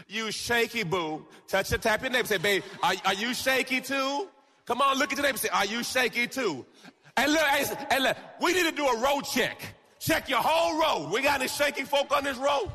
You 0.06 0.30
shaky 0.30 0.84
boo. 0.84 1.26
Touch 1.48 1.72
your 1.72 1.78
tap 1.78 2.02
your 2.02 2.12
neighbor. 2.12 2.28
Say, 2.28 2.38
babe, 2.38 2.62
are, 2.80 2.94
are 3.06 3.14
you 3.14 3.34
shaky 3.34 3.80
too? 3.80 4.28
Come 4.66 4.80
on, 4.80 4.98
look 4.98 5.10
at 5.10 5.18
your 5.18 5.26
neighbor. 5.26 5.38
Say, 5.38 5.48
are 5.48 5.66
you 5.66 5.82
shaky 5.82 6.28
too? 6.28 6.64
And 7.16 7.32
look, 7.32 7.42
hey, 7.42 8.00
look, 8.00 8.16
we 8.40 8.52
need 8.52 8.64
to 8.64 8.72
do 8.72 8.86
a 8.86 9.00
road 9.00 9.22
check. 9.22 9.60
Check 10.00 10.28
your 10.28 10.40
whole 10.42 10.78
road. 10.78 11.12
We 11.12 11.22
got 11.22 11.40
any 11.40 11.48
shaky 11.48 11.84
folk 11.84 12.14
on 12.14 12.24
this 12.24 12.36
road? 12.36 12.70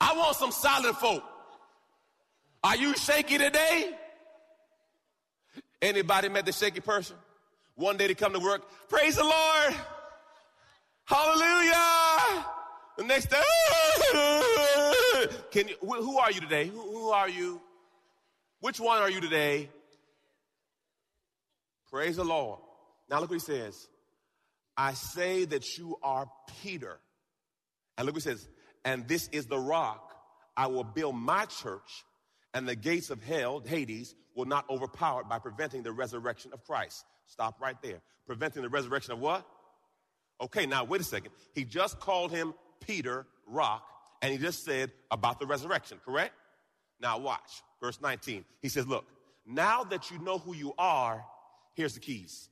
I 0.00 0.14
want 0.16 0.36
some 0.36 0.52
solid 0.52 0.96
folk. 0.96 1.22
Are 2.62 2.76
you 2.76 2.94
shaky 2.96 3.38
today? 3.38 3.94
Anybody 5.80 6.28
met 6.28 6.44
the 6.44 6.52
shaky 6.52 6.80
person? 6.80 7.16
One 7.76 7.96
day 7.96 8.08
they 8.08 8.14
come 8.14 8.32
to 8.32 8.40
work, 8.40 8.62
praise 8.88 9.16
the 9.16 9.24
Lord. 9.24 9.74
Hallelujah. 11.04 12.46
The 12.96 13.04
next 13.04 13.26
day, 13.26 13.42
can 15.52 15.68
you, 15.68 15.76
who 15.80 16.18
are 16.18 16.32
you 16.32 16.40
today? 16.40 16.66
Who, 16.66 16.80
who 16.80 17.10
are 17.10 17.28
you? 17.28 17.60
Which 18.60 18.80
one 18.80 18.98
are 19.00 19.10
you 19.10 19.20
today? 19.20 19.68
Praise 21.90 22.16
the 22.16 22.24
Lord. 22.24 22.60
Now 23.08 23.20
look 23.20 23.30
what 23.30 23.36
he 23.36 23.40
says. 23.40 23.88
I 24.76 24.92
say 24.94 25.44
that 25.46 25.78
you 25.78 25.96
are 26.02 26.30
Peter. 26.62 26.98
And 27.96 28.06
look 28.06 28.14
what 28.14 28.24
he 28.24 28.30
says. 28.30 28.48
And 28.84 29.08
this 29.08 29.28
is 29.32 29.46
the 29.46 29.58
rock. 29.58 30.14
I 30.56 30.66
will 30.66 30.84
build 30.84 31.16
my 31.16 31.44
church 31.46 32.04
and 32.54 32.66
the 32.66 32.76
gates 32.76 33.10
of 33.10 33.22
hell, 33.22 33.62
Hades, 33.64 34.14
will 34.34 34.46
not 34.46 34.68
overpower 34.70 35.20
it 35.20 35.28
by 35.28 35.38
preventing 35.38 35.82
the 35.82 35.92
resurrection 35.92 36.52
of 36.54 36.64
Christ. 36.64 37.04
Stop 37.26 37.60
right 37.60 37.76
there. 37.82 38.00
Preventing 38.26 38.62
the 38.62 38.68
resurrection 38.68 39.12
of 39.12 39.18
what? 39.18 39.46
Okay, 40.40 40.66
now 40.66 40.84
wait 40.84 41.00
a 41.00 41.04
second. 41.04 41.32
He 41.54 41.64
just 41.64 42.00
called 42.00 42.30
him 42.30 42.54
Peter, 42.80 43.26
rock, 43.46 43.82
and 44.22 44.32
he 44.32 44.38
just 44.38 44.64
said 44.64 44.90
about 45.10 45.40
the 45.40 45.46
resurrection, 45.46 45.98
correct? 46.04 46.34
Now 47.00 47.18
watch, 47.18 47.62
verse 47.80 48.00
19. 48.00 48.44
He 48.60 48.68
says, 48.68 48.86
Look, 48.86 49.04
now 49.46 49.84
that 49.84 50.10
you 50.10 50.18
know 50.18 50.38
who 50.38 50.54
you 50.54 50.72
are, 50.78 51.24
Here's 51.76 51.94
the 51.94 52.00
keys. 52.00 52.48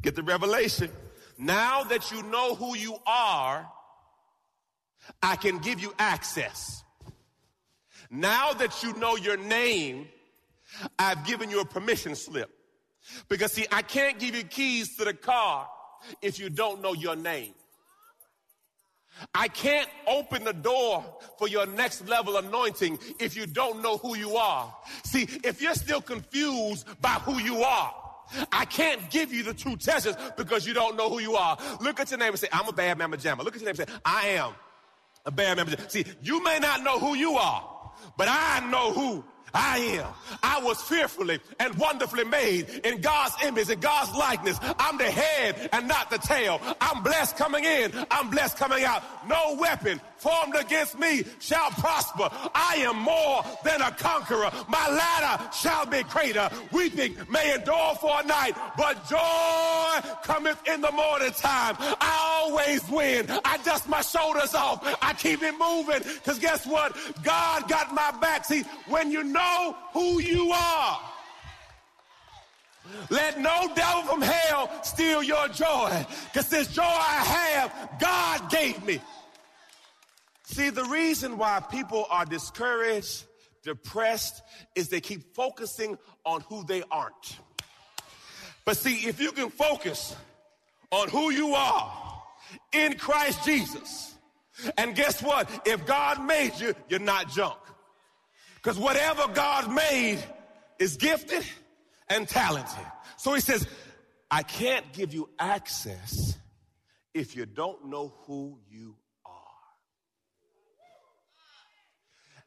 Get 0.00 0.14
the 0.14 0.22
revelation. 0.22 0.90
Now 1.36 1.82
that 1.84 2.10
you 2.12 2.22
know 2.22 2.54
who 2.54 2.76
you 2.76 2.96
are, 3.06 3.68
I 5.22 5.36
can 5.36 5.58
give 5.58 5.80
you 5.80 5.92
access. 5.98 6.84
Now 8.10 8.52
that 8.52 8.82
you 8.82 8.92
know 8.94 9.16
your 9.16 9.36
name, 9.36 10.08
I've 10.98 11.26
given 11.26 11.50
you 11.50 11.60
a 11.60 11.64
permission 11.64 12.14
slip. 12.14 12.50
Because 13.28 13.52
see, 13.52 13.66
I 13.72 13.82
can't 13.82 14.18
give 14.18 14.36
you 14.36 14.44
keys 14.44 14.96
to 14.96 15.04
the 15.04 15.14
car 15.14 15.68
if 16.22 16.38
you 16.38 16.50
don't 16.50 16.80
know 16.82 16.92
your 16.92 17.16
name. 17.16 17.52
I 19.34 19.48
can't 19.48 19.88
open 20.06 20.44
the 20.44 20.52
door 20.52 21.04
for 21.38 21.48
your 21.48 21.66
next 21.66 22.08
level 22.08 22.36
anointing 22.36 22.98
if 23.18 23.36
you 23.36 23.46
don't 23.46 23.82
know 23.82 23.96
who 23.98 24.16
you 24.16 24.36
are. 24.36 24.74
See, 25.04 25.28
if 25.44 25.60
you're 25.60 25.74
still 25.74 26.00
confused 26.00 26.86
by 27.00 27.10
who 27.10 27.38
you 27.38 27.62
are, 27.62 27.94
I 28.52 28.64
can't 28.64 29.10
give 29.10 29.32
you 29.32 29.42
the 29.42 29.54
true 29.54 29.76
treasures 29.76 30.16
because 30.36 30.66
you 30.66 30.74
don't 30.74 30.96
know 30.96 31.08
who 31.10 31.18
you 31.18 31.34
are. 31.34 31.58
Look 31.80 32.00
at 32.00 32.10
your 32.10 32.18
name 32.18 32.30
and 32.30 32.38
say, 32.38 32.48
I'm 32.52 32.68
a 32.68 32.72
bad 32.72 32.98
mamma 32.98 33.16
jamma. 33.16 33.44
Look 33.44 33.56
at 33.56 33.62
your 33.62 33.72
name 33.72 33.80
and 33.80 33.88
say, 33.88 33.96
I 34.04 34.28
am 34.28 34.52
a 35.26 35.30
bad 35.30 35.58
jamma. 35.58 35.90
See, 35.90 36.04
you 36.22 36.42
may 36.42 36.58
not 36.58 36.82
know 36.82 36.98
who 36.98 37.14
you 37.14 37.32
are, 37.32 37.92
but 38.16 38.28
I 38.30 38.66
know 38.70 38.92
who 38.92 39.24
I 39.54 39.78
am. 39.78 40.06
I 40.42 40.60
was 40.62 40.80
fearfully 40.82 41.40
and 41.58 41.74
wonderfully 41.76 42.24
made 42.24 42.68
in 42.84 43.00
God's 43.00 43.34
image 43.44 43.70
and 43.70 43.80
God's 43.80 44.16
likeness. 44.16 44.58
I'm 44.78 44.98
the 44.98 45.10
head 45.10 45.68
and 45.72 45.88
not 45.88 46.10
the 46.10 46.18
tail. 46.18 46.60
I'm 46.80 47.02
blessed 47.02 47.36
coming 47.36 47.64
in. 47.64 47.92
I'm 48.10 48.30
blessed 48.30 48.56
coming 48.56 48.84
out. 48.84 49.02
No 49.28 49.56
weapon 49.58 50.00
formed 50.20 50.54
against 50.54 50.98
me 50.98 51.24
shall 51.40 51.70
prosper. 51.70 52.28
I 52.54 52.76
am 52.80 52.96
more 52.96 53.42
than 53.64 53.80
a 53.80 53.90
conqueror. 53.90 54.50
My 54.68 54.88
ladder 54.88 55.50
shall 55.52 55.86
be 55.86 56.02
greater. 56.04 56.48
Weeping 56.72 57.16
may 57.28 57.54
endure 57.54 57.94
for 58.00 58.20
a 58.20 58.26
night, 58.26 58.54
but 58.76 59.08
joy 59.08 60.10
cometh 60.22 60.60
in 60.68 60.80
the 60.80 60.92
morning 60.92 61.32
time. 61.32 61.76
I 61.80 62.40
always 62.42 62.86
win. 62.88 63.26
I 63.44 63.56
dust 63.58 63.88
my 63.88 64.02
shoulders 64.02 64.54
off. 64.54 64.86
I 65.02 65.14
keep 65.14 65.42
it 65.42 65.54
moving. 65.58 66.02
Cause 66.24 66.38
guess 66.38 66.66
what? 66.66 66.96
God 67.22 67.68
got 67.68 67.94
my 67.94 68.10
back. 68.20 68.44
See, 68.44 68.62
when 68.88 69.10
you 69.10 69.24
know 69.24 69.76
who 69.92 70.20
you 70.20 70.52
are, 70.52 71.00
let 73.08 73.40
no 73.40 73.70
devil 73.74 74.02
from 74.02 74.22
hell 74.22 74.70
steal 74.82 75.22
your 75.22 75.48
joy. 75.48 76.06
Because 76.32 76.48
this 76.48 76.68
joy 76.74 76.82
I 76.82 77.22
have, 77.24 78.00
God 78.00 78.50
gave 78.50 78.84
me. 78.84 79.00
See, 80.50 80.70
the 80.70 80.84
reason 80.84 81.38
why 81.38 81.60
people 81.70 82.06
are 82.10 82.24
discouraged, 82.24 83.24
depressed, 83.62 84.42
is 84.74 84.88
they 84.88 85.00
keep 85.00 85.32
focusing 85.36 85.96
on 86.26 86.40
who 86.48 86.64
they 86.64 86.82
aren't. 86.90 87.38
But 88.64 88.76
see, 88.76 89.06
if 89.08 89.20
you 89.20 89.30
can 89.30 89.50
focus 89.50 90.16
on 90.90 91.08
who 91.08 91.30
you 91.30 91.54
are 91.54 92.22
in 92.72 92.98
Christ 92.98 93.44
Jesus, 93.44 94.12
and 94.76 94.96
guess 94.96 95.22
what? 95.22 95.48
If 95.64 95.86
God 95.86 96.24
made 96.24 96.58
you, 96.58 96.74
you're 96.88 96.98
not 96.98 97.30
junk. 97.30 97.58
Because 98.56 98.76
whatever 98.76 99.28
God 99.32 99.72
made 99.72 100.18
is 100.80 100.96
gifted 100.96 101.44
and 102.08 102.28
talented. 102.28 102.86
So 103.18 103.34
he 103.34 103.40
says, 103.40 103.68
I 104.32 104.42
can't 104.42 104.92
give 104.92 105.14
you 105.14 105.30
access 105.38 106.36
if 107.14 107.36
you 107.36 107.46
don't 107.46 107.86
know 107.86 108.12
who 108.26 108.58
you 108.68 108.96
are. 108.96 109.00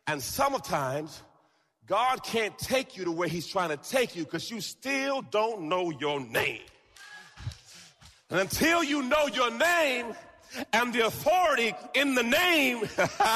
And 0.07 0.22
sometimes 0.22 1.22
God 1.86 2.24
can't 2.24 2.57
take 2.57 2.98
you 2.98 3.05
to 3.05 3.12
where 3.12 3.27
he's 3.27 3.48
trying 3.48 3.69
to 3.69 3.77
take 3.77 4.15
you 4.15 4.24
because 4.24 4.50
you 4.50 4.62
still 4.62 5.22
don't 5.22 5.63
know 5.69 5.91
your 5.91 6.19
name. 6.19 6.62
And 8.29 8.39
until 8.39 8.83
you 8.83 9.03
know 9.03 9.27
your 9.27 9.51
name 9.51 10.13
and 10.72 10.93
the 10.93 11.05
authority 11.05 11.74
in 11.94 12.16
the 12.16 12.24
name, 12.24 12.81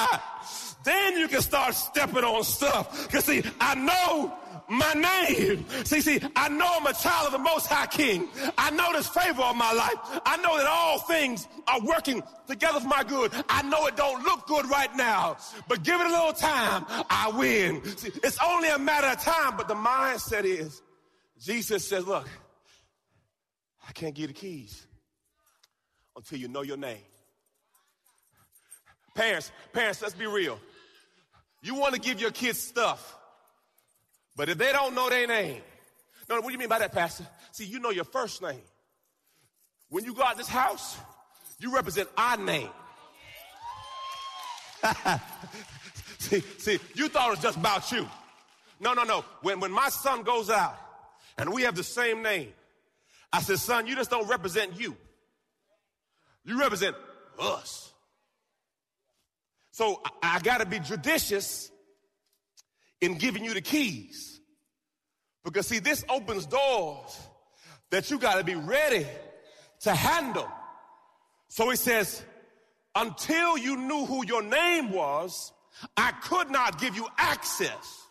then 0.84 1.18
you 1.18 1.28
can 1.28 1.42
start 1.42 1.74
stepping 1.76 2.24
on 2.24 2.44
stuff. 2.44 3.08
Because 3.08 3.26
see, 3.26 3.44
I 3.60 3.76
know 3.76 4.34
my 4.70 4.94
name. 4.94 5.66
See, 5.86 6.02
see, 6.02 6.20
I 6.36 6.50
know 6.50 6.78
I'm 6.80 6.86
a 6.86 6.94
child 6.94 7.28
of 7.28 7.32
the 7.34 7.40
Most 7.40 7.68
High 7.68 7.88
King. 7.88 8.28
I 8.58 8.70
know 8.72 8.92
there's 8.92 9.08
favor 9.08 9.42
on 9.42 9.58
my 9.58 9.72
life. 9.72 10.22
I 10.26 10.38
know 10.38 10.58
that 10.58 10.68
all 10.68 11.00
things 11.00 11.48
are 11.68 11.80
working 11.82 12.24
together 12.48 12.80
for 12.80 12.88
my 12.88 13.04
good. 13.04 13.32
I 13.50 13.62
know 13.64 13.88
it 13.88 13.96
don't 13.96 14.24
look 14.24 14.48
good 14.48 14.70
right 14.70 14.94
now, 14.96 15.38
but 15.68 15.84
give 15.84 16.00
it 16.00 16.08
a 16.08 16.10
little 16.10 16.34
time, 16.34 16.86
I 16.90 17.32
win. 17.36 17.84
See, 17.98 18.12
it's 18.24 18.38
only 18.44 18.70
a 18.70 18.78
matter 18.78 19.08
of 19.08 19.22
time, 19.22 19.56
but 19.58 19.68
the 19.68 19.76
mindset 19.76 20.44
is, 20.44 20.82
Jesus 21.40 21.88
says, 21.88 22.06
look, 22.06 22.28
I 23.88 23.92
can't 23.94 24.14
give 24.14 24.24
you 24.24 24.28
the 24.28 24.34
keys 24.34 24.86
until 26.16 26.40
you 26.40 26.48
know 26.48 26.62
your 26.64 26.78
name. 26.78 26.98
Parents, 29.16 29.52
parents, 29.74 30.02
let's 30.02 30.14
be 30.14 30.28
real. 30.28 30.60
You 31.64 31.76
want 31.76 31.96
to 31.96 32.00
give 32.00 32.22
your 32.22 32.32
kids 32.32 32.60
stuff. 32.60 33.17
But 34.38 34.50
if 34.50 34.58
they 34.60 34.72
don't 34.72 34.94
know 34.94 35.10
their 35.10 35.26
name, 35.26 35.64
no, 36.30 36.36
what 36.36 36.46
do 36.46 36.52
you 36.52 36.60
mean 36.60 36.70
by 36.70 36.80
that, 36.80 36.94
Pastor? 36.94 37.26
See, 37.52 37.66
you 37.66 37.80
know 37.80 37.90
your 37.90 38.04
first 38.04 38.42
name. 38.42 38.62
When 39.90 40.06
you 40.06 40.14
go 40.14 40.22
out 40.22 40.38
this 40.38 40.48
house, 40.48 40.96
you 41.60 41.74
represent 41.74 42.08
our 42.16 42.38
name. 42.38 42.70
see, 46.20 46.42
see, 46.60 46.80
you 46.94 47.08
thought 47.08 47.30
it 47.30 47.32
was 47.32 47.40
just 47.40 47.58
about 47.58 47.92
you. 47.92 48.08
No, 48.80 48.94
no, 48.94 49.04
no. 49.04 49.26
When, 49.42 49.60
when 49.60 49.72
my 49.72 49.90
son 49.90 50.22
goes 50.22 50.52
out 50.52 50.78
and 51.40 51.52
we 51.52 51.64
have 51.64 51.76
the 51.76 51.84
same 51.84 52.22
name, 52.22 52.54
I 53.34 53.42
said, 53.42 53.58
son, 53.58 53.88
you 53.88 53.96
just 53.96 54.12
don't 54.12 54.28
represent 54.30 54.80
you. 54.80 54.96
You 56.46 56.60
represent 56.60 56.96
us. 57.40 57.92
So 59.72 60.00
I, 60.22 60.36
I 60.36 60.40
got 60.42 60.60
to 60.60 60.68
be 60.68 60.80
judicious 60.80 61.72
in 63.02 63.18
giving 63.18 63.44
you 63.44 63.54
the 63.54 63.62
keys. 63.62 64.40
Because 65.44 65.68
see, 65.68 65.80
this 65.80 66.04
opens 66.10 66.46
doors 66.46 67.20
that 67.90 68.12
you 68.12 68.20
got 68.20 68.36
to 68.36 68.44
be 68.44 68.56
ready 68.56 69.06
to 69.82 69.94
handle. 69.94 70.50
So 71.50 71.70
he 71.70 71.76
says, 71.76 72.24
until 72.96 73.58
you 73.58 73.78
knew 73.78 74.06
who 74.06 74.26
your 74.26 74.42
name 74.42 74.92
was, 74.92 75.54
I 75.96 76.12
could 76.12 76.50
not 76.50 76.80
give 76.80 76.96
you 76.96 77.08
access. 77.18 78.08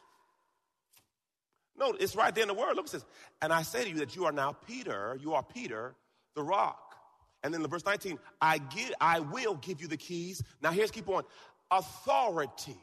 No, 1.78 1.92
it's 1.92 2.16
right 2.16 2.34
there 2.34 2.42
in 2.42 2.48
the 2.48 2.54
word. 2.54 2.76
Look, 2.76 2.86
it 2.86 2.90
says, 2.90 3.04
and 3.42 3.52
I 3.52 3.62
say 3.62 3.84
to 3.84 3.90
you 3.90 3.96
that 3.96 4.16
you 4.16 4.24
are 4.24 4.32
now 4.32 4.52
Peter, 4.52 5.18
you 5.20 5.34
are 5.34 5.42
Peter, 5.42 5.94
the 6.34 6.42
rock. 6.42 6.94
And 7.42 7.52
then 7.52 7.62
in 7.62 7.68
verse 7.68 7.84
19, 7.84 8.18
I 8.40 8.58
give, 8.58 8.92
I 9.00 9.20
will 9.20 9.56
give 9.56 9.80
you 9.80 9.88
the 9.88 9.96
keys. 9.96 10.42
Now 10.62 10.70
here's 10.70 10.90
keep 10.90 11.08
on. 11.08 11.24
Authority 11.70 12.78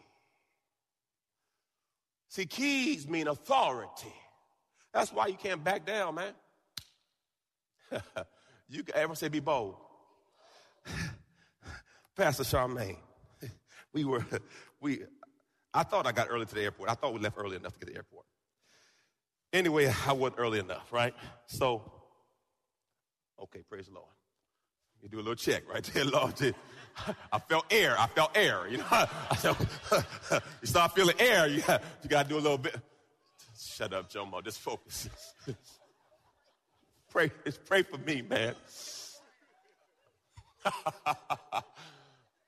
See, 2.33 2.47
keys 2.47 3.07
mean 3.07 3.27
authority. 3.27 4.11
That's 4.91 5.13
why 5.13 5.27
you 5.27 5.35
can't 5.35 5.63
back 5.63 5.85
down, 5.85 6.15
man. 6.15 6.33
you 8.69 8.81
can 8.81 8.95
ever 8.95 9.13
say 9.13 9.27
be 9.27 9.39
bold. 9.39 9.75
Pastor 12.17 12.41
Charmaine, 12.41 12.97
we 13.93 14.03
were, 14.03 14.25
we, 14.81 15.03
I 15.75 15.83
thought 15.83 16.07
I 16.07 16.11
got 16.11 16.25
early 16.31 16.47
to 16.47 16.55
the 16.55 16.61
airport. 16.61 16.89
I 16.89 16.95
thought 16.95 17.13
we 17.13 17.19
left 17.19 17.37
early 17.37 17.55
enough 17.55 17.73
to 17.73 17.79
get 17.79 17.85
to 17.85 17.91
the 17.91 17.97
airport. 17.99 18.25
Anyway, 19.53 19.93
I 20.07 20.13
wasn't 20.13 20.39
early 20.39 20.57
enough, 20.57 20.91
right? 20.91 21.13
So, 21.45 21.83
okay, 23.43 23.61
praise 23.69 23.85
the 23.85 23.93
Lord. 23.93 24.09
You 25.03 25.09
do 25.09 25.17
a 25.17 25.19
little 25.19 25.35
check 25.35 25.71
right 25.71 25.83
there, 25.83 26.05
Lord. 26.05 26.55
I 27.31 27.39
felt 27.39 27.65
air. 27.71 27.95
I 27.99 28.07
felt 28.07 28.31
air. 28.35 28.67
You 28.67 28.77
know, 28.77 28.85
I 28.91 29.35
felt, 29.35 29.59
you 30.61 30.67
start 30.67 30.93
feeling 30.95 31.15
air. 31.19 31.47
You 31.47 31.63
you 32.01 32.09
got 32.09 32.23
to 32.23 32.29
do 32.29 32.35
a 32.35 32.41
little 32.41 32.57
bit. 32.57 32.75
Shut 33.57 33.93
up, 33.93 34.11
Jomo. 34.11 34.43
Just 34.43 34.59
focus. 34.59 35.09
pray, 37.09 37.31
just 37.45 37.63
pray 37.65 37.83
for 37.83 37.97
me, 37.97 38.21
man. 38.21 38.55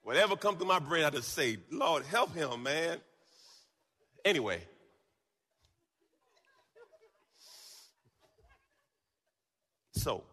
Whatever 0.04 0.36
comes 0.36 0.60
to 0.60 0.66
my 0.66 0.80
brain, 0.80 1.04
I 1.04 1.10
just 1.10 1.34
say, 1.34 1.58
Lord, 1.72 2.06
help 2.06 2.36
him, 2.36 2.64
man. 2.64 3.00
Anyway. 4.24 4.62
So, 9.94 10.24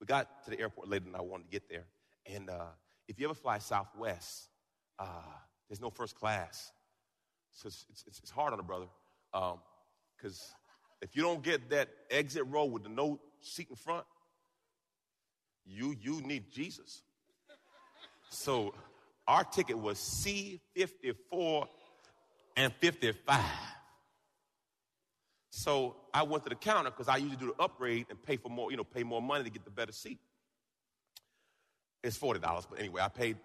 we 0.00 0.06
got 0.06 0.44
to 0.44 0.50
the 0.50 0.60
airport 0.60 0.88
later 0.88 1.06
than 1.06 1.16
I 1.16 1.22
wanted 1.22 1.44
to 1.44 1.50
get 1.50 1.68
there. 1.68 1.86
And 2.26 2.48
uh, 2.48 2.66
if 3.08 3.18
you 3.18 3.26
ever 3.26 3.34
fly 3.34 3.58
Southwest, 3.58 4.48
uh, 4.98 5.06
there's 5.68 5.80
no 5.80 5.90
first 5.90 6.14
class. 6.14 6.72
So 7.52 7.68
it's, 7.68 7.86
it's, 7.90 8.18
it's 8.18 8.30
hard 8.30 8.52
on 8.52 8.60
a 8.60 8.62
brother. 8.62 8.86
Because 9.32 10.40
um, 10.40 11.00
if 11.02 11.16
you 11.16 11.22
don't 11.22 11.42
get 11.42 11.70
that 11.70 11.88
exit 12.10 12.44
row 12.46 12.64
with 12.64 12.82
the 12.82 12.88
no 12.88 13.20
seat 13.40 13.68
in 13.70 13.76
front, 13.76 14.04
you, 15.66 15.94
you 16.00 16.20
need 16.22 16.50
Jesus. 16.50 17.02
So 18.28 18.74
our 19.26 19.44
ticket 19.44 19.78
was 19.78 19.98
C54 19.98 21.66
and 22.56 22.72
55. 22.74 23.40
So 25.50 25.96
I 26.12 26.24
went 26.24 26.42
to 26.44 26.50
the 26.50 26.56
counter 26.56 26.90
because 26.90 27.08
I 27.08 27.16
usually 27.16 27.36
do 27.36 27.54
the 27.56 27.62
upgrade 27.62 28.06
and 28.10 28.20
pay 28.20 28.36
for 28.36 28.48
more, 28.48 28.70
you 28.70 28.76
know, 28.76 28.84
pay 28.84 29.04
more 29.04 29.22
money 29.22 29.44
to 29.44 29.50
get 29.50 29.64
the 29.64 29.70
better 29.70 29.92
seat. 29.92 30.18
It's 32.04 32.18
$40, 32.18 32.40
but 32.68 32.78
anyway, 32.78 33.00
I 33.00 33.08
paid. 33.08 33.38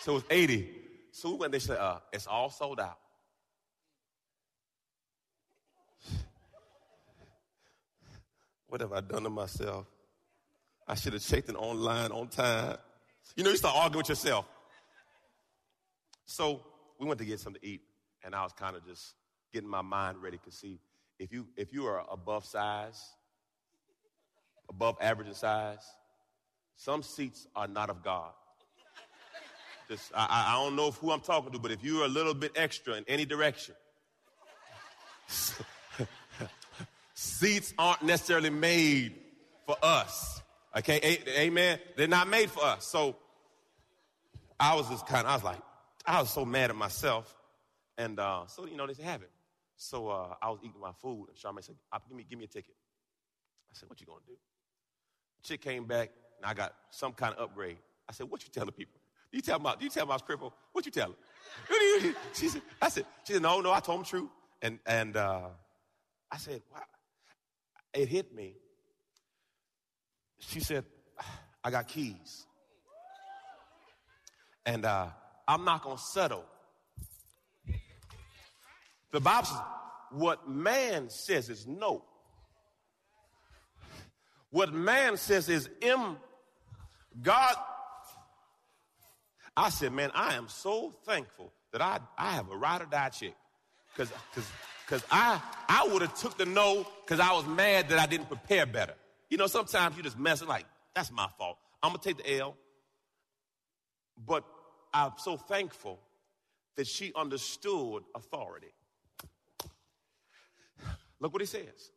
So 0.00 0.10
it 0.10 0.14
was 0.14 0.24
80. 0.28 0.68
So 1.12 1.30
we 1.30 1.36
went, 1.36 1.52
they 1.52 1.60
said, 1.60 1.78
uh, 1.78 2.00
it's 2.12 2.26
all 2.26 2.50
sold 2.50 2.80
out. 2.80 2.98
What 8.66 8.80
have 8.80 8.92
I 8.92 9.00
done 9.00 9.22
to 9.22 9.30
myself? 9.30 9.86
I 10.88 10.96
should 10.96 11.12
have 11.12 11.22
checked 11.22 11.48
it 11.48 11.54
online 11.54 12.10
on 12.10 12.26
time. 12.26 12.78
You 13.36 13.44
know, 13.44 13.50
you 13.50 13.56
start 13.56 13.76
arguing 13.76 13.98
with 13.98 14.08
yourself. 14.08 14.44
So 16.24 16.62
we 16.98 17.06
went 17.06 17.20
to 17.20 17.24
get 17.24 17.38
something 17.38 17.62
to 17.62 17.68
eat, 17.68 17.82
and 18.24 18.34
I 18.34 18.42
was 18.42 18.52
kind 18.52 18.74
of 18.74 18.84
just 18.84 19.14
getting 19.52 19.68
my 19.68 19.82
mind 19.82 20.20
ready 20.20 20.38
to 20.44 20.50
see 20.50 20.80
if 21.18 21.32
you 21.32 21.46
if 21.56 21.72
you 21.72 21.86
are 21.86 22.04
above 22.10 22.44
size, 22.44 23.00
above 24.68 24.96
average 25.00 25.28
in 25.28 25.34
size, 25.34 25.84
some 26.76 27.02
seats 27.02 27.46
are 27.54 27.68
not 27.68 27.90
of 27.90 28.02
God. 28.02 28.30
Just 29.88 30.12
I, 30.14 30.46
I 30.48 30.62
don't 30.62 30.76
know 30.76 30.90
who 30.90 31.10
I'm 31.10 31.20
talking 31.20 31.52
to, 31.52 31.58
but 31.58 31.70
if 31.70 31.84
you're 31.84 32.04
a 32.04 32.08
little 32.08 32.34
bit 32.34 32.52
extra 32.56 32.94
in 32.94 33.04
any 33.08 33.24
direction, 33.24 33.74
seats 37.14 37.74
aren't 37.78 38.02
necessarily 38.02 38.50
made 38.50 39.14
for 39.66 39.76
us. 39.82 40.40
Okay, 40.76 40.98
a- 41.02 41.40
amen. 41.40 41.78
They're 41.96 42.08
not 42.08 42.28
made 42.28 42.50
for 42.50 42.64
us. 42.64 42.86
So 42.86 43.16
I 44.58 44.74
was 44.74 44.88
just 44.88 45.06
kind 45.06 45.26
of, 45.26 45.30
I 45.30 45.34
was 45.34 45.44
like, 45.44 45.60
I 46.06 46.20
was 46.20 46.30
so 46.30 46.44
mad 46.44 46.70
at 46.70 46.76
myself. 46.76 47.36
And 47.98 48.18
uh, 48.18 48.46
so, 48.46 48.66
you 48.66 48.76
know, 48.76 48.86
they 48.86 48.94
said, 48.94 49.04
have 49.04 49.22
it. 49.22 49.30
So 49.76 50.08
uh, 50.08 50.34
I 50.40 50.50
was 50.50 50.60
eating 50.62 50.80
my 50.80 50.92
food, 50.92 51.26
and 51.28 51.36
Charmaine 51.36 51.64
said, 51.64 51.74
give 52.08 52.16
me, 52.16 52.24
give 52.28 52.38
me 52.38 52.44
a 52.44 52.48
ticket. 52.48 52.74
I 53.70 53.74
said, 53.74 53.88
what 53.88 54.00
you 54.00 54.06
gonna 54.06 54.20
do? 54.26 54.34
Chick 55.42 55.60
came 55.60 55.86
back, 55.86 56.10
and 56.42 56.50
I 56.50 56.54
got 56.54 56.74
some 56.90 57.12
kind 57.12 57.34
of 57.34 57.44
upgrade. 57.44 57.78
I 58.08 58.12
said, 58.12 58.28
what 58.28 58.42
you 58.42 58.50
telling 58.52 58.72
people? 58.72 59.00
You 59.30 59.40
tell 59.40 59.58
them, 59.58 59.72
you 59.80 59.88
tell 59.88 60.04
them 60.04 60.10
I 60.10 60.14
was 60.16 60.22
crippled. 60.22 60.52
What 60.72 60.84
you 60.84 60.90
tell 60.90 61.14
them? 61.68 62.14
she 62.34 62.48
said, 62.48 62.62
I 62.80 62.88
said, 62.88 63.06
she 63.24 63.34
said, 63.34 63.42
no, 63.42 63.60
no, 63.60 63.72
I 63.72 63.78
told 63.78 64.00
them 64.00 64.04
true. 64.04 64.28
And, 64.60 64.80
and 64.84 65.16
uh, 65.16 65.48
I 66.30 66.36
said, 66.38 66.62
wow. 66.72 66.80
It 67.94 68.08
hit 68.08 68.34
me. 68.34 68.54
She 70.38 70.60
said, 70.60 70.84
I 71.62 71.70
got 71.70 71.86
keys. 71.86 72.46
And 74.66 74.84
uh, 74.84 75.08
I'm 75.46 75.64
not 75.64 75.82
going 75.84 75.96
to 75.96 76.02
settle. 76.02 76.44
The 79.12 79.20
Bible 79.20 79.46
says, 79.46 79.60
what 80.10 80.48
man 80.48 81.08
says 81.08 81.48
is 81.48 81.66
no. 81.66 82.04
What 84.50 84.72
man 84.72 85.16
says 85.16 85.48
is 85.48 85.68
M. 85.80 86.16
God. 87.20 87.54
I 89.56 89.68
said, 89.68 89.92
man, 89.92 90.10
I 90.14 90.34
am 90.34 90.48
so 90.48 90.94
thankful 91.04 91.52
that 91.72 91.82
I, 91.82 92.00
I 92.16 92.32
have 92.32 92.50
a 92.50 92.56
ride 92.56 92.82
or 92.82 92.86
die 92.86 93.10
chick. 93.10 93.34
Cause, 93.96 94.10
cause, 94.34 94.50
cause 94.86 95.04
I, 95.10 95.40
I 95.68 95.86
would 95.92 96.00
have 96.00 96.14
took 96.18 96.38
the 96.38 96.46
no 96.46 96.86
cause 97.06 97.20
I 97.20 97.32
was 97.32 97.46
mad 97.46 97.90
that 97.90 97.98
I 97.98 98.06
didn't 98.06 98.28
prepare 98.28 98.64
better. 98.64 98.94
You 99.28 99.36
know, 99.36 99.46
sometimes 99.46 99.96
you 99.96 100.02
just 100.02 100.18
messing 100.18 100.48
like, 100.48 100.64
that's 100.94 101.10
my 101.12 101.28
fault. 101.36 101.58
I'm 101.82 101.90
gonna 101.90 102.02
take 102.02 102.16
the 102.16 102.38
L. 102.38 102.56
But 104.26 104.44
I'm 104.94 105.12
so 105.18 105.36
thankful 105.36 106.00
that 106.76 106.86
she 106.86 107.12
understood 107.14 108.04
authority. 108.14 108.72
Look 111.20 111.32
what 111.32 111.42
he 111.42 111.46
says. 111.46 111.90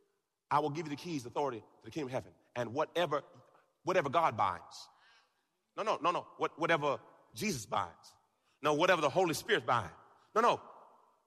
I 0.51 0.60
will 0.60 0.69
give 0.69 0.86
you 0.86 0.91
the 0.91 0.95
keys, 0.95 1.25
authority 1.25 1.60
to 1.60 1.86
the 1.86 1.91
kingdom 1.91 2.08
of 2.08 2.13
heaven. 2.13 2.32
And 2.56 2.73
whatever, 2.73 3.23
whatever 3.84 4.10
God 4.10 4.38
binds. 4.38 4.89
No, 5.77 5.83
no, 5.83 5.99
no, 6.01 6.11
no. 6.11 6.25
What, 6.38 6.57
whatever 6.57 6.99
Jesus 7.33 7.65
binds. 7.65 8.13
No, 8.61 8.73
whatever 8.73 9.01
the 9.01 9.09
Holy 9.09 9.33
Spirit 9.33 9.65
binds. 9.65 9.91
No, 10.33 10.41
no. 10.41 10.61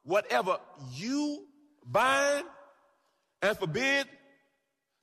Whatever 0.05 0.59
you 0.95 1.47
bind 1.85 2.45
and 3.43 3.57
forbid, 3.57 4.07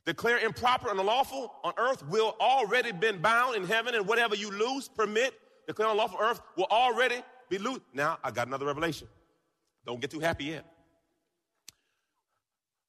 declare 0.06 0.40
improper 0.40 0.90
and 0.90 1.00
unlawful 1.00 1.54
on 1.64 1.74
earth 1.78 2.06
will 2.08 2.36
already 2.40 2.92
been 2.92 3.22
bound 3.22 3.56
in 3.56 3.66
heaven, 3.66 3.96
and 3.96 4.08
whatever 4.08 4.36
you 4.36 4.52
loose, 4.52 4.88
permit, 4.88 5.34
declare 5.68 5.90
unlawful 5.90 6.18
on 6.18 6.32
earth 6.32 6.42
will 6.58 6.68
already 6.70 7.22
be 7.50 7.58
loose. 7.58 7.80
Now, 7.94 8.18
I 8.24 8.32
got 8.32 8.48
another 8.48 8.66
revelation. 8.66 9.08
Don't 9.86 10.02
get 10.02 10.10
too 10.10 10.20
happy 10.20 10.46
yet. 10.46 10.66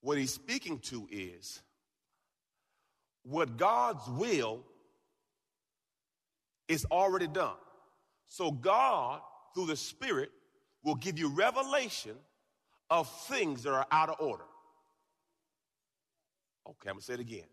What 0.01 0.19
he's 0.19 0.33
speaking 0.33 0.79
to 0.81 1.07
is 1.11 1.61
what 3.23 3.57
God's 3.57 4.07
will 4.09 4.63
is 6.69 6.87
already 6.91 7.27
done. 7.27 7.57
So 8.29 8.51
God, 8.51 9.21
through 9.55 9.67
the 9.67 9.77
Spirit, 9.77 10.31
will 10.85 10.95
give 10.95 11.19
you 11.19 11.29
revelation 11.29 12.17
of 12.91 13.09
things 13.27 13.63
that 13.65 13.73
are 13.73 13.87
out 13.91 14.09
of 14.09 14.17
order. 14.21 14.45
Okay, 16.69 16.89
I'm 16.89 16.95
gonna 16.95 17.03
say 17.03 17.15
it 17.15 17.21
again. 17.21 17.45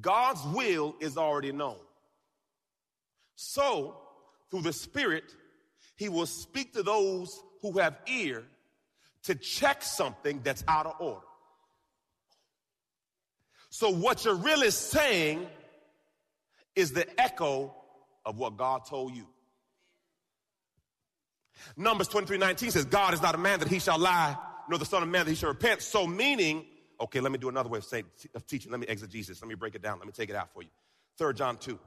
God's 0.00 0.44
will 0.54 0.94
is 1.00 1.16
already 1.16 1.52
known. 1.52 1.78
So, 3.34 3.96
through 4.50 4.62
the 4.62 4.72
Spirit, 4.72 5.24
He 5.96 6.08
will 6.08 6.26
speak 6.26 6.74
to 6.74 6.82
those 6.82 7.42
who 7.62 7.78
have 7.78 7.96
ear 8.06 8.44
to 9.24 9.34
check 9.34 9.82
something 9.82 10.40
that's 10.42 10.64
out 10.68 10.86
of 10.86 10.94
order. 11.00 11.26
So, 13.70 13.90
what 13.90 14.24
you're 14.24 14.34
really 14.34 14.70
saying 14.70 15.46
is 16.74 16.92
the 16.92 17.20
echo 17.20 17.74
of 18.24 18.38
what 18.38 18.56
God 18.56 18.84
told 18.84 19.14
you. 19.14 19.26
Numbers 21.76 22.08
23 22.08 22.38
19 22.38 22.70
says, 22.70 22.84
God 22.84 23.14
is 23.14 23.22
not 23.22 23.34
a 23.34 23.38
man 23.38 23.58
that 23.60 23.68
he 23.68 23.78
shall 23.78 23.98
lie, 23.98 24.36
nor 24.68 24.78
the 24.78 24.84
son 24.84 25.02
of 25.02 25.08
man 25.08 25.26
that 25.26 25.30
he 25.30 25.36
shall 25.36 25.50
repent. 25.50 25.82
So, 25.82 26.06
meaning, 26.06 26.64
okay, 27.00 27.20
let 27.20 27.32
me 27.32 27.38
do 27.38 27.48
another 27.48 27.68
way 27.68 27.78
of 27.78 27.84
saying, 27.84 28.04
of 28.34 28.46
teaching. 28.46 28.70
Let 28.70 28.80
me 28.80 28.86
exegesis. 28.88 29.40
Let 29.42 29.48
me 29.48 29.54
break 29.54 29.74
it 29.74 29.82
down. 29.82 29.98
Let 29.98 30.06
me 30.06 30.12
take 30.12 30.30
it 30.30 30.36
out 30.36 30.52
for 30.52 30.62
you. 30.62 30.70
Third 31.18 31.36
John 31.36 31.56
2. 31.58 31.78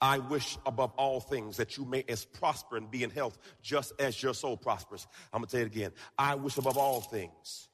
I 0.00 0.18
wish 0.18 0.56
above 0.64 0.92
all 0.96 1.18
things 1.18 1.56
that 1.56 1.76
you 1.76 1.84
may 1.84 2.04
as 2.08 2.24
prosper 2.24 2.76
and 2.76 2.88
be 2.88 3.02
in 3.02 3.10
health, 3.10 3.36
just 3.62 3.92
as 3.98 4.22
your 4.22 4.32
soul 4.32 4.56
prospers. 4.56 5.08
I'm 5.32 5.40
gonna 5.40 5.48
tell 5.48 5.60
you 5.60 5.66
it 5.66 5.72
again. 5.74 5.90
I 6.16 6.36
wish 6.36 6.56
above 6.56 6.78
all 6.78 7.00
things 7.00 7.68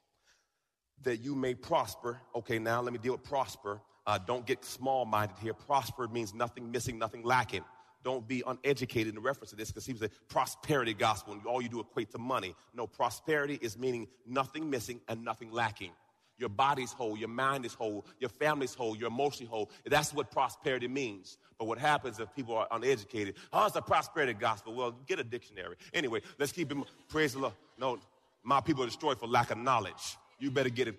that 1.03 1.19
you 1.19 1.35
may 1.35 1.55
prosper. 1.55 2.19
Okay, 2.35 2.59
now 2.59 2.81
let 2.81 2.93
me 2.95 2.99
deal 2.99 3.13
with 3.13 3.25
prosper. 3.25 3.81
Uh, 4.07 4.19
don't 4.19 4.47
get 4.47 4.65
small 4.65 5.05
minded 5.05 5.37
here. 5.39 5.55
Prosper 5.55 6.09
means 6.09 6.35
nothing 6.35 6.71
missing, 6.71 6.99
nothing 6.99 7.23
lacking. 7.23 7.65
Don't 8.03 8.29
be 8.29 8.43
uneducated 8.47 9.15
in 9.15 9.23
reference 9.23 9.51
to 9.51 9.57
this 9.57 9.69
because 9.69 9.87
he 9.87 9.93
was 9.93 10.03
a 10.03 10.11
prosperity 10.29 10.93
gospel 10.93 11.33
and 11.33 11.45
all 11.47 11.63
you 11.63 11.71
do 11.71 11.81
equate 11.81 12.11
to 12.11 12.19
money. 12.19 12.55
No, 12.75 12.87
prosperity 12.87 13.59
is 13.63 13.79
meaning 13.79 14.07
nothing 14.27 14.69
missing 14.69 15.01
and 15.09 15.25
nothing 15.25 15.51
lacking. 15.51 15.93
Your 16.37 16.49
body's 16.49 16.93
whole, 16.93 17.17
your 17.17 17.29
mind 17.29 17.65
is 17.65 17.73
whole, 17.73 18.05
your 18.19 18.29
family's 18.29 18.75
whole, 18.75 18.97
you're 18.97 19.09
emotionally 19.09 19.49
whole. 19.49 19.71
That's 19.87 20.13
what 20.13 20.31
prosperity 20.31 20.89
means. 20.89 21.39
But 21.59 21.67
what 21.67 21.79
happens 21.79 22.19
if 22.19 22.35
people 22.35 22.57
are 22.57 22.67
uneducated? 22.73 23.37
Oh, 23.53 23.67
it's 23.67 23.77
a 23.77 23.83
prosperity 23.83 24.35
gospel. 24.35 24.75
Well, 24.75 24.97
get 25.07 25.21
a 25.21 25.25
dictionary. 25.25 25.77
Anyway, 25.95 26.21
let's 26.39 26.53
keep 26.53 26.73
it. 26.73 26.79
Praise 27.09 27.35
the 27.35 27.39
Lord. 27.39 27.55
No, 27.79 27.99
my 28.43 28.61
people 28.61 28.83
are 28.83 28.87
destroyed 28.87 29.19
for 29.19 29.29
lack 29.29 29.51
of 29.53 29.59
knowledge. 29.59 30.17
You 30.41 30.51
better 30.51 30.71
get 30.71 30.89
it. 30.89 30.97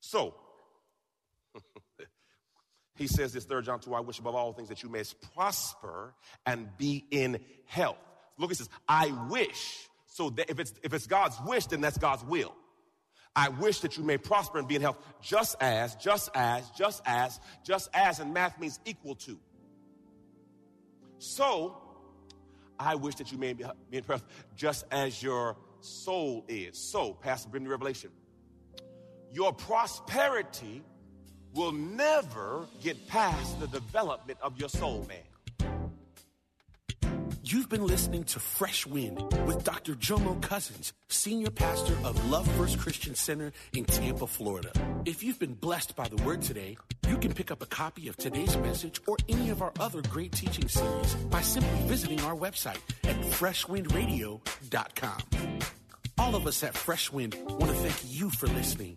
So, 0.00 0.34
he 2.96 3.06
says 3.06 3.32
this, 3.32 3.44
3 3.44 3.62
John 3.62 3.80
2, 3.80 3.94
I 3.94 4.00
wish 4.00 4.18
above 4.18 4.34
all 4.34 4.52
things 4.52 4.68
that 4.68 4.82
you 4.82 4.88
may 4.88 5.02
prosper 5.34 6.14
and 6.46 6.68
be 6.78 7.04
in 7.10 7.40
health. 7.66 7.98
Look, 8.38 8.50
he 8.50 8.54
says, 8.54 8.68
I 8.88 9.12
wish. 9.28 9.88
So 10.06 10.30
that 10.30 10.48
if 10.48 10.60
it's, 10.60 10.72
if 10.82 10.94
it's 10.94 11.06
God's 11.06 11.36
wish, 11.44 11.66
then 11.66 11.80
that's 11.80 11.98
God's 11.98 12.24
will. 12.24 12.54
I 13.34 13.48
wish 13.48 13.80
that 13.80 13.96
you 13.96 14.04
may 14.04 14.16
prosper 14.16 14.58
and 14.58 14.68
be 14.68 14.76
in 14.76 14.82
health, 14.82 14.98
just 15.20 15.56
as, 15.60 15.96
just 15.96 16.30
as, 16.34 16.70
just 16.70 17.02
as, 17.04 17.40
just 17.64 17.90
as, 17.92 18.20
and 18.20 18.32
math 18.32 18.60
means 18.60 18.78
equal 18.84 19.16
to. 19.16 19.38
So, 21.18 21.76
I 22.78 22.94
wish 22.94 23.16
that 23.16 23.32
you 23.32 23.38
may 23.38 23.54
be 23.54 23.64
in 23.90 24.04
health, 24.04 24.24
just 24.54 24.84
as 24.92 25.20
your 25.20 25.56
soul 25.80 26.44
is. 26.46 26.78
So, 26.78 27.12
Pastor, 27.12 27.50
the 27.50 27.68
revelation. 27.68 28.10
Your 29.32 29.52
prosperity 29.52 30.82
will 31.54 31.72
never 31.72 32.66
get 32.82 33.06
past 33.08 33.60
the 33.60 33.68
development 33.68 34.38
of 34.42 34.58
your 34.58 34.68
soul, 34.68 35.06
man. 35.08 35.18
You've 37.46 37.68
been 37.68 37.86
listening 37.86 38.24
to 38.24 38.40
Fresh 38.40 38.86
Wind 38.86 39.20
with 39.46 39.64
Dr. 39.64 39.94
Jomo 39.94 40.40
Cousins, 40.40 40.94
Senior 41.08 41.50
Pastor 41.50 41.92
of 42.02 42.30
Love 42.30 42.48
First 42.52 42.78
Christian 42.78 43.14
Center 43.14 43.52
in 43.74 43.84
Tampa, 43.84 44.26
Florida. 44.26 44.72
If 45.04 45.22
you've 45.22 45.38
been 45.38 45.52
blessed 45.52 45.94
by 45.94 46.08
the 46.08 46.16
word 46.24 46.40
today, 46.40 46.78
you 47.06 47.18
can 47.18 47.34
pick 47.34 47.50
up 47.50 47.62
a 47.62 47.66
copy 47.66 48.08
of 48.08 48.16
today's 48.16 48.56
message 48.56 48.98
or 49.06 49.18
any 49.28 49.50
of 49.50 49.60
our 49.60 49.72
other 49.78 50.00
great 50.08 50.32
teaching 50.32 50.68
series 50.68 51.14
by 51.30 51.42
simply 51.42 51.86
visiting 51.86 52.20
our 52.22 52.34
website 52.34 52.80
at 53.04 53.16
freshwindradio.com. 53.20 55.18
All 56.16 56.34
of 56.34 56.46
us 56.46 56.62
at 56.64 56.74
Fresh 56.74 57.12
Wind 57.12 57.36
want 57.46 57.66
to 57.66 57.74
thank 57.74 58.10
you 58.10 58.30
for 58.30 58.46
listening 58.46 58.96